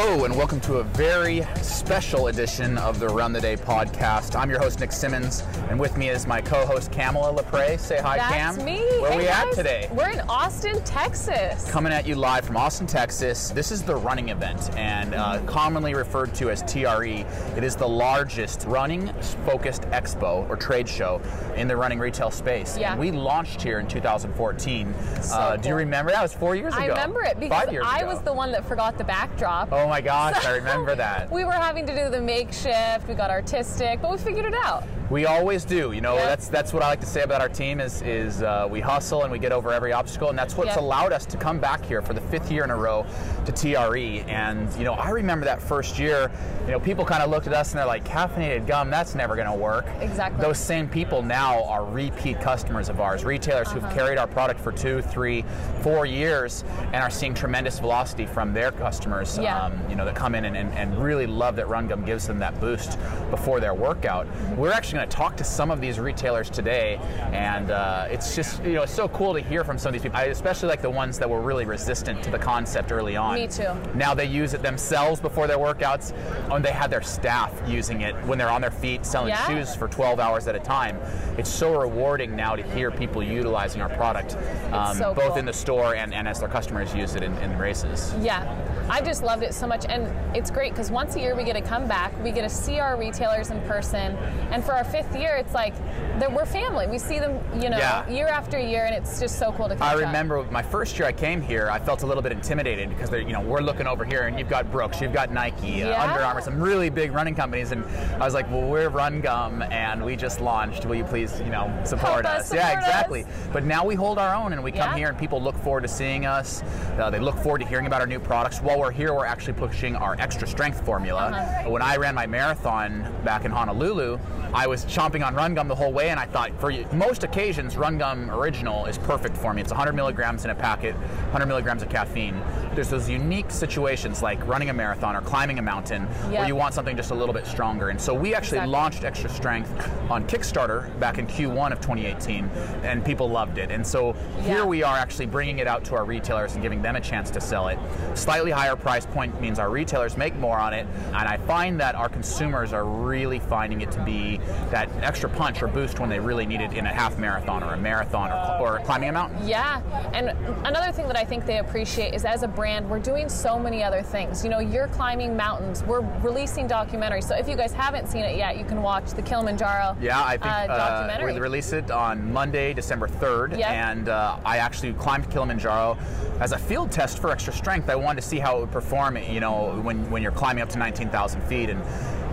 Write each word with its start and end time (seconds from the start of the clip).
Hello, 0.00 0.24
and 0.24 0.36
welcome 0.36 0.60
to 0.60 0.76
a 0.76 0.84
very 0.84 1.44
special 1.60 2.28
edition 2.28 2.78
of 2.78 3.00
the 3.00 3.08
Run 3.08 3.32
the 3.32 3.40
Day 3.40 3.56
podcast. 3.56 4.38
I'm 4.38 4.48
your 4.48 4.60
host, 4.60 4.78
Nick 4.78 4.92
Simmons, 4.92 5.42
and 5.70 5.78
with 5.78 5.96
me 5.96 6.08
is 6.08 6.24
my 6.24 6.40
co 6.40 6.64
host, 6.64 6.92
Kamala 6.92 7.42
LaPree. 7.42 7.80
Say 7.80 7.98
hi, 8.00 8.16
That's 8.16 8.56
Cam. 8.58 8.64
me. 8.64 8.78
Where 9.00 9.10
Hey, 9.10 9.18
we 9.18 9.26
at 9.28 9.52
today? 9.54 9.90
We're 9.92 10.10
in 10.10 10.20
Austin, 10.28 10.80
Texas. 10.84 11.68
Coming 11.68 11.92
at 11.92 12.06
you 12.06 12.14
live 12.14 12.44
from 12.44 12.56
Austin, 12.56 12.86
Texas. 12.86 13.50
This 13.50 13.72
is 13.72 13.82
the 13.82 13.96
running 13.96 14.28
event, 14.28 14.72
and 14.76 15.16
uh, 15.16 15.40
commonly 15.46 15.94
referred 15.94 16.32
to 16.36 16.48
as 16.48 16.62
TRE. 16.62 17.24
It 17.56 17.64
is 17.64 17.74
the 17.74 17.88
largest 17.88 18.66
running 18.68 19.12
focused 19.46 19.82
expo 19.90 20.48
or 20.48 20.54
trade 20.54 20.88
show 20.88 21.20
in 21.56 21.66
the 21.66 21.76
running 21.76 21.98
retail 21.98 22.30
space. 22.30 22.78
Yeah. 22.78 22.92
And 22.92 23.00
we 23.00 23.10
launched 23.10 23.60
here 23.60 23.80
in 23.80 23.88
2014. 23.88 24.94
So 25.22 25.34
uh, 25.34 25.56
Do 25.56 25.70
you 25.70 25.74
remember? 25.74 26.12
That 26.12 26.22
was 26.22 26.32
four 26.32 26.54
years 26.54 26.72
ago. 26.72 26.84
I 26.84 26.86
remember 26.86 27.24
it 27.24 27.40
because 27.40 27.68
I 27.84 27.98
ago. 28.02 28.06
was 28.06 28.20
the 28.22 28.32
one 28.32 28.52
that 28.52 28.64
forgot 28.64 28.96
the 28.96 29.02
backdrop. 29.04 29.72
Oh 29.72 29.87
my 29.88 30.00
gosh, 30.00 30.44
I 30.44 30.56
remember 30.56 30.94
that. 30.94 31.30
We 31.38 31.44
were 31.44 31.52
having 31.52 31.86
to 31.86 31.94
do 31.94 32.10
the 32.10 32.20
makeshift. 32.20 33.08
We 33.08 33.14
got 33.14 33.30
artistic, 33.30 34.00
but 34.02 34.10
we 34.10 34.18
figured 34.18 34.44
it 34.44 34.54
out. 34.54 34.84
We 35.10 35.24
always 35.24 35.64
do. 35.64 35.92
You 35.92 36.02
know, 36.02 36.16
Yeah. 36.16 36.26
that's 36.26 36.48
that's 36.48 36.74
what 36.74 36.82
I 36.82 36.88
like 36.88 37.00
to 37.00 37.06
say 37.06 37.22
about 37.22 37.40
our 37.40 37.48
team 37.48 37.80
is 37.80 38.02
is 38.02 38.42
uh, 38.42 38.66
we 38.70 38.80
hustle 38.80 39.22
and 39.22 39.32
we 39.32 39.38
get 39.38 39.52
over 39.52 39.72
every 39.72 39.92
obstacle, 39.92 40.28
and 40.28 40.38
that's 40.38 40.54
what's 40.56 40.76
Yeah. 40.76 40.82
allowed 40.82 41.12
us 41.12 41.24
to 41.26 41.36
come 41.38 41.58
back 41.58 41.82
here 41.84 42.02
for 42.02 42.12
the 42.12 42.20
fifth 42.20 42.50
year 42.52 42.62
in 42.64 42.70
a 42.70 42.76
row 42.76 43.06
to 43.46 43.52
TRE. 43.52 44.22
And 44.28 44.70
you 44.74 44.84
know, 44.84 44.92
I 44.94 45.08
remember 45.10 45.46
that 45.46 45.62
first 45.62 45.98
year. 45.98 46.30
You 46.66 46.72
know, 46.72 46.80
people 46.80 47.06
kind 47.06 47.22
of 47.22 47.30
looked 47.30 47.46
at 47.46 47.54
us 47.54 47.70
and 47.70 47.78
they're 47.78 47.86
like, 47.86 48.04
"Caffeinated 48.04 48.66
gum, 48.66 48.90
that's 48.90 49.14
never 49.14 49.34
going 49.34 49.46
to 49.50 49.56
work." 49.56 49.86
Exactly. 50.00 50.42
Those 50.42 50.58
same 50.58 50.86
people 50.86 51.22
now 51.22 51.64
are 51.64 51.84
repeat 51.86 52.38
customers 52.42 52.90
of 52.90 53.00
ours, 53.00 53.24
retailers 53.24 53.72
who've 53.72 53.82
Uh-huh. 53.82 53.94
carried 53.94 54.18
our 54.18 54.26
product 54.26 54.60
for 54.60 54.72
two, 54.72 55.00
three, 55.00 55.42
four 55.80 56.04
years, 56.04 56.64
and 56.92 56.96
are 57.02 57.08
seeing 57.08 57.32
tremendous 57.32 57.78
velocity 57.78 58.26
from 58.26 58.52
their 58.52 58.70
customers. 58.72 59.38
Yeah. 59.38 59.58
Um, 59.58 59.80
you 59.88 59.96
know, 59.96 60.04
that 60.04 60.14
come 60.14 60.34
in 60.34 60.44
and, 60.44 60.54
and, 60.56 60.70
and 60.74 60.98
really 61.02 61.26
love 61.26 61.56
that 61.56 61.68
Run 61.68 61.88
Gum 61.88 62.04
gives 62.04 62.26
them 62.26 62.38
that 62.40 62.60
boost 62.60 62.98
before 63.30 63.60
their 63.60 63.72
workout. 63.72 64.26
We're 64.56 64.72
actually 64.72 64.97
going 64.98 65.08
to 65.08 65.16
talk 65.16 65.36
to 65.36 65.44
some 65.44 65.70
of 65.70 65.80
these 65.80 65.98
retailers 65.98 66.50
today, 66.50 66.96
and 67.32 67.70
uh, 67.70 68.06
it's 68.10 68.34
just, 68.34 68.62
you 68.64 68.72
know, 68.72 68.82
it's 68.82 68.92
so 68.92 69.08
cool 69.08 69.32
to 69.34 69.40
hear 69.40 69.64
from 69.64 69.78
some 69.78 69.90
of 69.90 69.92
these 69.92 70.02
people. 70.02 70.18
I 70.18 70.24
especially 70.24 70.68
like 70.68 70.82
the 70.82 70.90
ones 70.90 71.18
that 71.18 71.28
were 71.30 71.40
really 71.40 71.64
resistant 71.64 72.22
to 72.24 72.30
the 72.30 72.38
concept 72.38 72.90
early 72.92 73.16
on. 73.16 73.34
Me 73.34 73.46
too. 73.46 73.74
Now 73.94 74.14
they 74.14 74.26
use 74.26 74.54
it 74.54 74.62
themselves 74.62 75.20
before 75.20 75.46
their 75.46 75.58
workouts, 75.58 76.12
and 76.52 76.64
they 76.64 76.72
have 76.72 76.90
their 76.90 77.02
staff 77.02 77.52
using 77.66 78.00
it 78.02 78.14
when 78.26 78.38
they're 78.38 78.50
on 78.50 78.60
their 78.60 78.70
feet 78.70 79.06
selling 79.06 79.28
Yeah. 79.28 79.46
shoes 79.46 79.74
for 79.74 79.88
12 79.88 80.18
hours 80.18 80.48
at 80.48 80.56
a 80.56 80.60
time. 80.60 80.98
It's 81.36 81.50
so 81.50 81.78
rewarding 81.80 82.34
now 82.34 82.56
to 82.56 82.62
hear 82.62 82.90
people 82.90 83.22
utilizing 83.22 83.80
our 83.80 83.88
product, 83.90 84.36
um, 84.72 84.96
so 84.96 85.14
both 85.14 85.28
cool. 85.28 85.36
in 85.36 85.44
the 85.44 85.52
store 85.52 85.94
and, 85.94 86.12
and 86.12 86.26
as 86.26 86.40
their 86.40 86.48
customers 86.48 86.94
use 86.94 87.14
it 87.14 87.22
in, 87.22 87.36
in 87.38 87.56
races. 87.58 88.14
Yeah, 88.20 88.42
I 88.90 89.00
just 89.02 89.22
loved 89.22 89.42
it 89.42 89.52
so 89.54 89.66
much, 89.66 89.84
and 89.88 90.08
it's 90.36 90.50
great 90.50 90.72
because 90.72 90.90
once 90.90 91.14
a 91.16 91.20
year 91.20 91.36
we 91.36 91.44
get 91.44 91.54
to 91.54 91.60
come 91.60 91.86
back, 91.86 92.12
we 92.24 92.30
get 92.32 92.42
to 92.42 92.48
see 92.48 92.80
our 92.80 92.96
retailers 92.98 93.50
in 93.50 93.60
person, 93.62 94.16
and 94.50 94.64
for 94.64 94.72
our 94.72 94.84
fifth 94.84 95.14
year, 95.16 95.36
it's 95.36 95.52
like 95.52 95.74
that 96.18 96.32
we're 96.32 96.46
family. 96.46 96.86
We 96.86 96.98
see 96.98 97.18
them, 97.18 97.38
you 97.60 97.68
know, 97.70 97.76
Yeah. 97.78 98.08
year 98.08 98.28
after 98.28 98.58
year, 98.58 98.86
and 98.86 98.94
it's 98.94 99.20
just 99.20 99.38
so 99.38 99.52
cool 99.52 99.68
to. 99.68 99.74
Come. 99.76 99.82
I 99.82 99.90
catch 99.92 100.00
up. 100.00 100.06
remember 100.06 100.42
my 100.50 100.62
first 100.62 100.98
year 100.98 101.06
I 101.06 101.12
came 101.12 101.42
here, 101.42 101.68
I 101.70 101.78
felt 101.78 102.02
a 102.02 102.06
little 102.06 102.22
bit 102.22 102.32
intimidated 102.32 102.88
because 102.88 103.10
they're, 103.10 103.20
you 103.20 103.32
know 103.32 103.40
we're 103.40 103.60
looking 103.60 103.86
over 103.86 104.04
here 104.04 104.22
and 104.26 104.38
you've 104.38 104.48
got 104.48 104.70
Brooks, 104.72 105.00
you've 105.00 105.12
got 105.12 105.30
Nike, 105.32 105.82
uh, 105.82 106.02
Under 106.02 106.22
Armour, 106.22 106.40
some 106.40 106.60
really 106.60 106.88
big 106.90 107.12
running 107.12 107.34
companies, 107.34 107.72
and 107.72 107.84
I 108.20 108.24
was 108.24 108.34
like, 108.34 108.50
well, 108.50 108.62
we're 108.62 108.88
Run 108.88 109.20
Gum 109.20 109.62
and 109.62 110.02
we 110.04 110.16
just 110.16 110.40
launched. 110.40 110.86
Will 110.86 110.96
you 110.96 111.04
please, 111.04 111.38
you 111.40 111.50
know, 111.50 111.70
support 111.84 112.24
Help 112.24 112.40
us, 112.40 112.52
yeah, 112.52 112.70
support 112.70 112.84
exactly. 112.84 113.24
us. 113.24 113.30
But 113.52 113.64
now 113.64 113.84
we 113.84 113.94
hold 113.94 114.18
our 114.18 114.34
own 114.34 114.52
and 114.54 114.64
we 114.64 114.72
come 114.72 114.90
Yeah. 114.92 114.96
here 114.96 115.08
and 115.08 115.18
people 115.18 115.40
look 115.42 115.56
forward 115.58 115.82
to 115.82 115.88
seeing 115.88 116.24
us. 116.26 116.62
Uh, 116.98 117.10
they 117.10 117.18
look 117.20 117.36
forward 117.36 117.58
to 117.60 117.66
hearing 117.66 117.86
about 117.86 118.00
our 118.00 118.06
new 118.06 118.18
products. 118.20 118.60
While 118.60 118.77
we're 118.78 118.90
here, 118.92 119.12
we're 119.12 119.26
actually 119.26 119.52
pushing 119.54 119.96
our 119.96 120.16
extra 120.18 120.46
strength 120.46 120.84
formula. 120.84 121.30
Uh-huh. 121.30 121.70
When 121.70 121.82
I 121.82 121.96
ran 121.96 122.14
my 122.14 122.26
marathon 122.26 123.04
back 123.24 123.44
in 123.44 123.50
Honolulu, 123.50 124.18
I 124.54 124.66
was 124.66 124.84
chomping 124.86 125.26
on 125.26 125.34
Run 125.34 125.54
Gum 125.54 125.68
the 125.68 125.74
whole 125.74 125.92
way, 125.92 126.08
and 126.08 126.18
I 126.18 126.24
thought 126.24 126.58
for 126.58 126.72
most 126.94 127.22
occasions, 127.24 127.76
Run 127.76 127.98
Gum 127.98 128.30
Original 128.30 128.86
is 128.86 128.96
perfect 128.96 129.36
for 129.36 129.52
me. 129.52 129.60
It's 129.60 129.70
100 129.70 129.92
milligrams 129.94 130.44
in 130.44 130.50
a 130.50 130.54
packet, 130.54 130.94
100 130.94 131.46
milligrams 131.46 131.82
of 131.82 131.90
caffeine. 131.90 132.40
There's 132.74 132.88
those 132.88 133.08
unique 133.08 133.50
situations 133.50 134.22
like 134.22 134.44
running 134.46 134.70
a 134.70 134.72
marathon 134.72 135.16
or 135.16 135.20
climbing 135.20 135.58
a 135.58 135.62
mountain 135.62 136.06
Yeah. 136.30 136.38
where 136.40 136.48
you 136.48 136.54
want 136.56 136.72
something 136.74 136.96
just 136.96 137.10
a 137.10 137.14
little 137.14 137.34
bit 137.34 137.46
stronger. 137.46 137.88
And 137.90 138.00
so 138.00 138.14
we 138.14 138.34
actually 138.34 138.58
Exactly. 138.58 138.72
launched 138.72 139.04
Extra 139.04 139.28
Strength 139.28 139.90
on 140.10 140.24
Kickstarter 140.26 140.98
back 141.00 141.18
in 141.18 141.26
Q1 141.26 141.72
of 141.72 141.80
2018, 141.80 142.48
and 142.84 143.04
people 143.04 143.28
loved 143.28 143.58
it. 143.58 143.70
And 143.70 143.86
so 143.86 144.14
here 144.42 144.58
Yeah. 144.58 144.64
we 144.64 144.82
are 144.82 144.96
actually 144.96 145.26
bringing 145.26 145.58
it 145.58 145.66
out 145.66 145.84
to 145.86 145.96
our 145.96 146.04
retailers 146.04 146.54
and 146.54 146.62
giving 146.62 146.80
them 146.80 146.96
a 146.96 147.00
chance 147.00 147.30
to 147.32 147.40
sell 147.40 147.68
it. 147.68 147.78
Slightly 148.14 148.50
higher 148.50 148.67
price 148.76 149.06
point 149.06 149.40
means 149.40 149.58
our 149.58 149.70
retailers 149.70 150.16
make 150.16 150.34
more 150.36 150.58
on 150.58 150.72
it, 150.74 150.86
and 151.06 151.16
I 151.16 151.36
find 151.38 151.78
that 151.80 151.94
our 151.94 152.08
consumers 152.08 152.72
are 152.72 152.84
really 152.84 153.38
finding 153.38 153.80
it 153.80 153.90
to 153.92 154.04
be 154.04 154.38
that 154.70 154.88
extra 155.02 155.28
punch 155.28 155.62
or 155.62 155.68
boost 155.68 156.00
when 156.00 156.08
they 156.08 156.18
really 156.20 156.46
need 156.46 156.60
it 156.60 156.72
in 156.72 156.86
a 156.86 156.92
half 156.92 157.18
marathon 157.18 157.62
or 157.62 157.74
a 157.74 157.76
marathon 157.76 158.30
or, 158.60 158.78
or 158.78 158.78
climbing 158.84 159.08
a 159.08 159.12
mountain. 159.12 159.46
Yeah, 159.46 159.80
and 160.12 160.30
another 160.66 160.92
thing 160.92 161.06
that 161.08 161.16
I 161.16 161.24
think 161.24 161.46
they 161.46 161.58
appreciate 161.58 162.14
is 162.14 162.24
as 162.24 162.42
a 162.42 162.48
brand, 162.48 162.88
we're 162.88 162.98
doing 162.98 163.28
so 163.28 163.58
many 163.58 163.82
other 163.82 164.02
things. 164.02 164.44
You 164.44 164.50
know, 164.50 164.58
you're 164.60 164.88
climbing 164.88 165.36
mountains, 165.36 165.82
we're 165.84 166.00
releasing 166.20 166.68
documentaries. 166.68 167.24
So 167.24 167.34
if 167.36 167.48
you 167.48 167.56
guys 167.56 167.72
haven't 167.72 168.08
seen 168.08 168.24
it 168.24 168.36
yet, 168.36 168.58
you 168.58 168.64
can 168.64 168.82
watch 168.82 169.10
the 169.12 169.22
Kilimanjaro 169.22 169.96
Yeah, 170.00 170.22
I 170.24 170.32
think 170.32 170.44
uh, 170.46 170.48
uh, 170.48 170.88
documentary. 171.06 171.34
we 171.34 171.40
released 171.40 171.72
it 171.72 171.90
on 171.90 172.32
Monday, 172.32 172.72
December 172.74 173.08
3rd, 173.08 173.58
Yep. 173.58 173.70
and 173.70 174.08
uh, 174.08 174.36
I 174.44 174.58
actually 174.58 174.92
climbed 174.94 175.30
Kilimanjaro 175.30 175.96
as 176.40 176.52
a 176.52 176.58
field 176.58 176.90
test 176.92 177.18
for 177.18 177.30
extra 177.30 177.52
strength. 177.52 177.88
I 177.90 177.96
wanted 177.96 178.20
to 178.22 178.26
see 178.28 178.38
how 178.38 178.57
it 178.58 178.60
would 178.62 178.70
perform, 178.70 179.16
you 179.16 179.40
know, 179.40 179.80
when, 179.82 180.10
when 180.10 180.22
you're 180.22 180.32
climbing 180.32 180.62
up 180.62 180.68
to 180.70 180.78
19,000 180.78 181.40
feet. 181.42 181.70
And, 181.70 181.82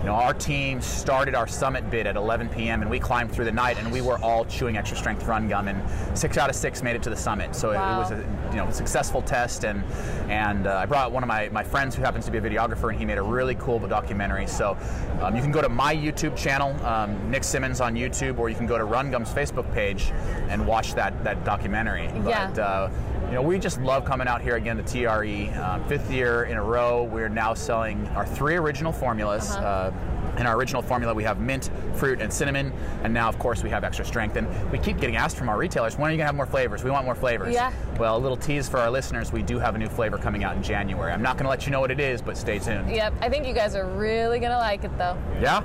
you 0.06 0.12
know, 0.12 0.14
our 0.14 0.34
team 0.34 0.80
started 0.80 1.34
our 1.34 1.46
summit 1.46 1.90
bid 1.90 2.06
at 2.06 2.16
11 2.16 2.50
p.m. 2.50 2.82
and 2.82 2.90
we 2.90 3.00
climbed 3.00 3.32
through 3.32 3.46
the 3.46 3.52
night, 3.52 3.76
and 3.78 3.90
we 3.90 4.00
were 4.00 4.18
all 4.18 4.44
chewing 4.44 4.76
extra 4.76 4.96
strength 4.96 5.26
run 5.26 5.48
gum, 5.48 5.66
and 5.66 5.82
six 6.16 6.38
out 6.38 6.48
of 6.48 6.54
six 6.54 6.82
made 6.82 6.94
it 6.94 7.02
to 7.02 7.10
the 7.10 7.16
summit. 7.16 7.56
So 7.56 7.70
it, 7.70 7.74
it 7.74 7.78
was 7.78 8.10
a 8.12 8.16
you 8.50 8.56
know 8.56 8.70
successful 8.70 9.20
test, 9.20 9.64
and 9.64 9.82
and 10.30 10.68
uh, 10.68 10.76
I 10.76 10.86
brought 10.86 11.10
one 11.10 11.24
of 11.24 11.28
my, 11.28 11.48
my 11.48 11.64
friends 11.64 11.96
who 11.96 12.02
happens 12.02 12.24
to 12.26 12.30
be 12.30 12.38
a 12.38 12.40
videographer, 12.40 12.90
and 12.90 12.98
he 12.98 13.04
made 13.04 13.18
a 13.18 13.22
really 13.22 13.56
cool 13.56 13.80
documentary. 13.80 14.46
So 14.46 14.76
um, 15.20 15.34
you 15.34 15.42
can 15.42 15.50
go 15.50 15.60
to 15.60 15.68
my 15.68 15.94
YouTube 15.94 16.36
channel, 16.36 16.70
um, 16.86 17.30
Nick 17.30 17.42
Simmons 17.42 17.80
on 17.80 17.94
YouTube, 17.94 18.38
or 18.38 18.48
you 18.48 18.54
can 18.54 18.66
go 18.66 18.78
to 18.78 18.84
Run 18.84 19.10
Gum's 19.10 19.30
Facebook 19.30 19.72
page 19.72 20.12
and 20.48 20.64
watch 20.66 20.94
that 20.94 21.24
that 21.24 21.44
documentary. 21.44 22.04
Yeah. 22.24 22.50
Uh, 22.50 22.90
you 23.26 23.32
know, 23.32 23.42
we 23.42 23.58
just 23.58 23.80
love 23.80 24.04
coming 24.04 24.28
out 24.28 24.40
here 24.40 24.56
again 24.56 24.76
to 24.76 24.82
TRE. 24.82 25.48
Um, 25.50 25.84
fifth 25.88 26.10
year 26.12 26.44
in 26.44 26.56
a 26.56 26.62
row, 26.62 27.02
we're 27.02 27.28
now 27.28 27.54
selling 27.54 28.06
our 28.08 28.24
three 28.24 28.54
original 28.54 28.92
formulas. 28.92 29.50
Uh-huh. 29.50 29.66
Uh, 29.66 29.92
in 30.38 30.46
our 30.46 30.56
original 30.56 30.82
formula, 30.82 31.14
we 31.14 31.24
have 31.24 31.40
mint, 31.40 31.70
fruit, 31.94 32.20
and 32.20 32.30
cinnamon, 32.30 32.72
and 33.02 33.12
now, 33.12 33.26
of 33.26 33.38
course, 33.38 33.62
we 33.62 33.70
have 33.70 33.84
extra 33.84 34.04
strength. 34.04 34.36
And 34.36 34.46
we 34.70 34.78
keep 34.78 34.98
getting 35.00 35.16
asked 35.16 35.36
from 35.36 35.48
our 35.48 35.56
retailers, 35.56 35.96
when 35.96 36.10
are 36.10 36.12
you 36.12 36.18
going 36.18 36.24
to 36.24 36.26
have 36.26 36.34
more 36.34 36.46
flavors? 36.46 36.84
We 36.84 36.90
want 36.90 37.06
more 37.06 37.14
flavors. 37.14 37.54
Yeah. 37.54 37.72
Well, 37.98 38.16
a 38.16 38.18
little 38.18 38.36
tease 38.36 38.68
for 38.68 38.78
our 38.78 38.90
listeners, 38.90 39.32
we 39.32 39.42
do 39.42 39.58
have 39.58 39.74
a 39.74 39.78
new 39.78 39.88
flavor 39.88 40.18
coming 40.18 40.44
out 40.44 40.54
in 40.54 40.62
January. 40.62 41.10
I'm 41.10 41.22
not 41.22 41.36
going 41.36 41.44
to 41.44 41.50
let 41.50 41.64
you 41.64 41.72
know 41.72 41.80
what 41.80 41.90
it 41.90 42.00
is, 42.00 42.20
but 42.20 42.36
stay 42.36 42.58
tuned. 42.58 42.90
Yep, 42.90 43.14
I 43.22 43.30
think 43.30 43.46
you 43.46 43.54
guys 43.54 43.74
are 43.74 43.86
really 43.86 44.38
gonna 44.38 44.58
like 44.58 44.84
it 44.84 44.96
though. 44.98 45.16
Yeah. 45.40 45.62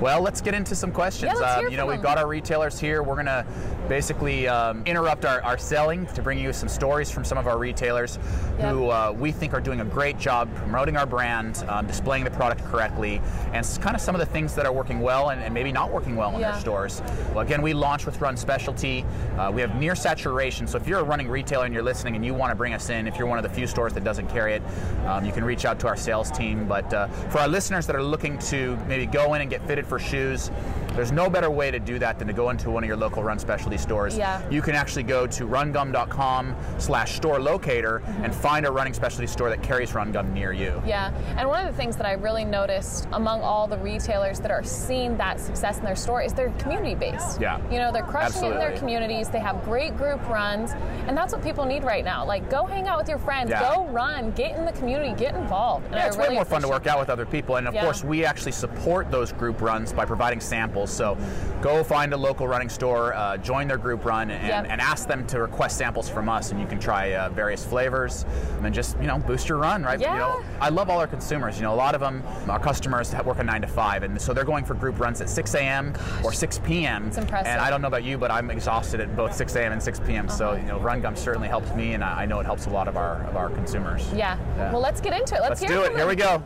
Well, 0.00 0.20
let's 0.20 0.40
get 0.40 0.54
into 0.54 0.76
some 0.76 0.92
questions. 0.92 1.32
Yeah, 1.34 1.40
let's 1.40 1.56
hear 1.56 1.66
um, 1.66 1.72
you 1.72 1.76
know, 1.76 1.86
we've 1.86 1.96
them. 1.96 2.04
got 2.04 2.18
our 2.18 2.28
retailers 2.28 2.78
here. 2.78 3.02
We're 3.02 3.14
going 3.14 3.26
to 3.26 3.44
basically 3.88 4.46
um, 4.46 4.82
interrupt 4.86 5.24
our, 5.24 5.42
our 5.42 5.58
selling 5.58 6.06
to 6.08 6.22
bring 6.22 6.38
you 6.38 6.52
some 6.52 6.68
stories 6.68 7.10
from 7.10 7.24
some 7.24 7.38
of 7.38 7.46
our 7.46 7.58
retailers 7.58 8.18
Yeah. 8.58 8.72
who 8.72 8.90
uh, 8.90 9.14
we 9.18 9.32
think 9.32 9.54
are 9.54 9.60
doing 9.60 9.80
a 9.80 9.84
great 9.84 10.18
job 10.18 10.52
promoting 10.56 10.96
our 10.96 11.06
brand, 11.06 11.64
um, 11.68 11.86
displaying 11.86 12.24
the 12.24 12.30
product 12.30 12.64
correctly, 12.64 13.20
and 13.52 13.66
kind 13.80 13.94
of 13.96 14.00
some 14.02 14.14
of 14.14 14.18
the 14.20 14.26
things 14.26 14.54
that 14.54 14.66
are 14.66 14.72
working 14.72 15.00
well 15.00 15.30
and, 15.30 15.40
and 15.42 15.54
maybe 15.54 15.72
not 15.72 15.90
working 15.90 16.16
well 16.16 16.34
in 16.34 16.40
Yeah. 16.40 16.52
their 16.52 16.60
stores. 16.60 17.02
Well, 17.30 17.40
again, 17.40 17.62
we 17.62 17.72
launched 17.72 18.06
with 18.06 18.20
Run 18.20 18.36
Specialty. 18.36 19.04
Uh, 19.38 19.50
we 19.52 19.60
have 19.60 19.74
near 19.76 19.94
saturation, 19.94 20.66
so 20.66 20.76
if 20.76 20.86
you're 20.86 21.00
a 21.00 21.04
running 21.04 21.28
retailer 21.28 21.64
and 21.64 21.72
you're 21.72 21.82
listening 21.82 22.16
and 22.16 22.24
you 22.24 22.34
want 22.34 22.50
to 22.50 22.56
bring 22.56 22.74
us 22.74 22.90
in, 22.90 23.06
if 23.06 23.16
you're 23.16 23.26
one 23.28 23.38
of 23.38 23.42
the 23.44 23.48
few 23.50 23.66
stores 23.66 23.92
that 23.94 24.04
doesn't 24.04 24.26
carry 24.28 24.54
it, 24.54 24.62
um, 25.06 25.24
you 25.24 25.32
can 25.32 25.44
reach 25.44 25.64
out 25.64 25.78
to 25.80 25.86
our 25.86 25.96
sales 25.96 26.30
team. 26.30 26.66
But 26.66 26.92
uh, 26.92 27.06
for 27.30 27.38
our 27.38 27.48
listeners 27.48 27.86
that 27.86 27.96
are 27.96 28.02
looking 28.02 28.38
to 28.50 28.76
maybe 28.86 29.06
go 29.06 29.34
in 29.34 29.40
and 29.40 29.48
get 29.50 29.66
fitted 29.66 29.86
for 29.86 29.98
shoes, 29.98 30.50
there's 30.98 31.12
no 31.12 31.30
better 31.30 31.48
way 31.48 31.70
to 31.70 31.78
do 31.78 31.96
that 32.00 32.18
than 32.18 32.26
to 32.26 32.34
go 32.34 32.50
into 32.50 32.72
one 32.72 32.82
of 32.82 32.88
your 32.88 32.96
local 32.96 33.22
Run 33.22 33.38
Specialty 33.38 33.78
stores. 33.78 34.18
Yeah. 34.18 34.42
You 34.50 34.60
can 34.60 34.74
actually 34.74 35.04
go 35.04 35.28
to 35.28 35.46
rungum.com 35.46 36.56
slash 36.78 37.14
store 37.14 37.38
locator 37.38 38.00
mm-hmm. 38.00 38.24
and 38.24 38.34
find 38.34 38.66
a 38.66 38.72
running 38.72 38.92
specialty 38.92 39.28
store 39.28 39.48
that 39.48 39.62
carries 39.62 39.94
Run 39.94 40.10
Gum 40.10 40.34
near 40.34 40.52
you. 40.52 40.82
Yeah, 40.84 41.12
and 41.36 41.48
one 41.48 41.64
of 41.64 41.70
the 41.72 41.76
things 41.80 41.96
that 41.98 42.06
I 42.06 42.14
really 42.14 42.44
noticed 42.44 43.06
among 43.12 43.42
all 43.42 43.68
the 43.68 43.78
retailers 43.78 44.40
that 44.40 44.50
are 44.50 44.64
seeing 44.64 45.16
that 45.18 45.38
success 45.38 45.78
in 45.78 45.84
their 45.84 45.94
store 45.94 46.20
is 46.20 46.32
they're 46.32 46.50
community 46.58 46.96
based. 46.96 47.40
Yeah. 47.40 47.60
You 47.70 47.78
know, 47.78 47.92
they're 47.92 48.02
crushing 48.02 48.42
it 48.42 48.46
in 48.46 48.50
their 48.54 48.72
Absolutely. 48.72 48.78
communities. 48.80 49.28
They 49.28 49.38
have 49.38 49.62
great 49.64 49.96
group 49.96 50.28
runs, 50.28 50.72
and 51.06 51.16
that's 51.16 51.32
what 51.32 51.44
people 51.44 51.64
need 51.64 51.84
right 51.84 52.04
now. 52.04 52.24
Like, 52.24 52.50
go 52.50 52.66
hang 52.66 52.88
out 52.88 52.98
with 52.98 53.08
your 53.08 53.18
friends, 53.18 53.50
Yeah. 53.50 53.60
go 53.60 53.86
run, 53.92 54.32
get 54.32 54.58
in 54.58 54.64
the 54.64 54.72
community, 54.72 55.14
get 55.14 55.36
involved. 55.36 55.86
And 55.86 55.94
Yeah, 55.94 56.02
I 56.02 56.06
it's 56.08 56.16
really 56.16 56.30
way 56.30 56.34
more 56.34 56.44
fun 56.44 56.62
to 56.62 56.68
work 56.68 56.88
out 56.88 56.98
with 56.98 57.08
other 57.08 57.24
people, 57.24 57.54
and 57.54 57.68
of 57.68 57.74
Yeah. 57.74 57.84
course, 57.84 58.02
we 58.02 58.24
actually 58.24 58.50
support 58.50 59.12
those 59.12 59.30
group 59.30 59.62
runs 59.62 59.92
by 59.92 60.04
providing 60.04 60.40
samples. 60.40 60.87
Samples. 60.88 60.98
So 60.98 61.60
go 61.62 61.82
find 61.84 62.12
a 62.12 62.16
local 62.16 62.46
running 62.48 62.68
store, 62.68 63.14
uh, 63.14 63.36
join 63.38 63.68
their 63.68 63.78
group 63.78 64.04
run, 64.04 64.30
and, 64.30 64.46
Yep. 64.46 64.66
and 64.68 64.80
ask 64.80 65.06
them 65.08 65.26
to 65.28 65.40
request 65.40 65.76
samples 65.78 66.08
from 66.08 66.28
us, 66.28 66.50
and 66.50 66.60
you 66.60 66.66
can 66.66 66.78
try 66.78 67.14
uh, 67.14 67.28
various 67.30 67.64
flavors, 67.64 68.24
and 68.56 68.64
then 68.64 68.72
just 68.72 68.96
you 69.00 69.06
know 69.06 69.18
boost 69.18 69.48
your 69.48 69.58
run, 69.58 69.82
right? 69.82 69.98
You 70.00 70.06
Yeah. 70.06 70.18
know, 70.18 70.40
I 70.60 70.68
love 70.70 70.90
all 70.90 70.98
our 71.00 71.06
consumers. 71.06 71.56
You 71.56 71.62
know, 71.64 71.74
a 71.74 71.76
lot 71.76 71.94
of 71.94 72.00
them, 72.00 72.22
our 72.48 72.58
customers 72.60 73.10
that 73.10 73.24
work 73.24 73.38
a 73.38 73.44
nine 73.44 73.62
to 73.62 73.66
five, 73.68 74.02
and 74.02 74.20
so 74.20 74.32
they're 74.32 74.44
going 74.44 74.64
for 74.64 74.74
group 74.74 74.98
runs 75.00 75.20
at 75.20 75.28
6 75.28 75.54
a.m. 75.54 75.92
or 76.24 76.32
6 76.32 76.58
p.m. 76.64 77.06
It's 77.08 77.18
impressive. 77.18 77.48
And 77.48 77.60
I 77.60 77.70
don't 77.70 77.80
know 77.82 77.88
about 77.88 78.04
you, 78.04 78.18
but 78.18 78.30
I'm 78.30 78.50
exhausted 78.50 79.00
at 79.00 79.14
both 79.16 79.34
6 79.34 79.54
a.m. 79.56 79.72
and 79.72 79.82
6 79.82 80.00
p.m. 80.00 80.28
So 80.28 80.48
Uh-huh. 80.50 80.56
you 80.56 80.66
know, 80.68 80.78
Run 80.78 81.00
Gum 81.00 81.16
certainly 81.16 81.48
helps 81.48 81.72
me, 81.74 81.94
and 81.94 82.02
I 82.04 82.24
know 82.26 82.40
it 82.40 82.46
helps 82.46 82.66
a 82.66 82.70
lot 82.70 82.88
of 82.88 82.96
our 82.96 83.22
of 83.28 83.36
our 83.36 83.50
consumers. 83.50 84.08
Yeah. 84.14 84.36
Yeah. 84.56 84.72
Well, 84.72 84.80
let's 84.80 85.00
get 85.00 85.12
into 85.12 85.34
it. 85.34 85.40
Let's, 85.42 85.60
Let's 85.60 85.72
do 85.72 85.82
it. 85.82 85.94
Here 85.96 86.06
we 86.06 86.14
go. 86.16 86.42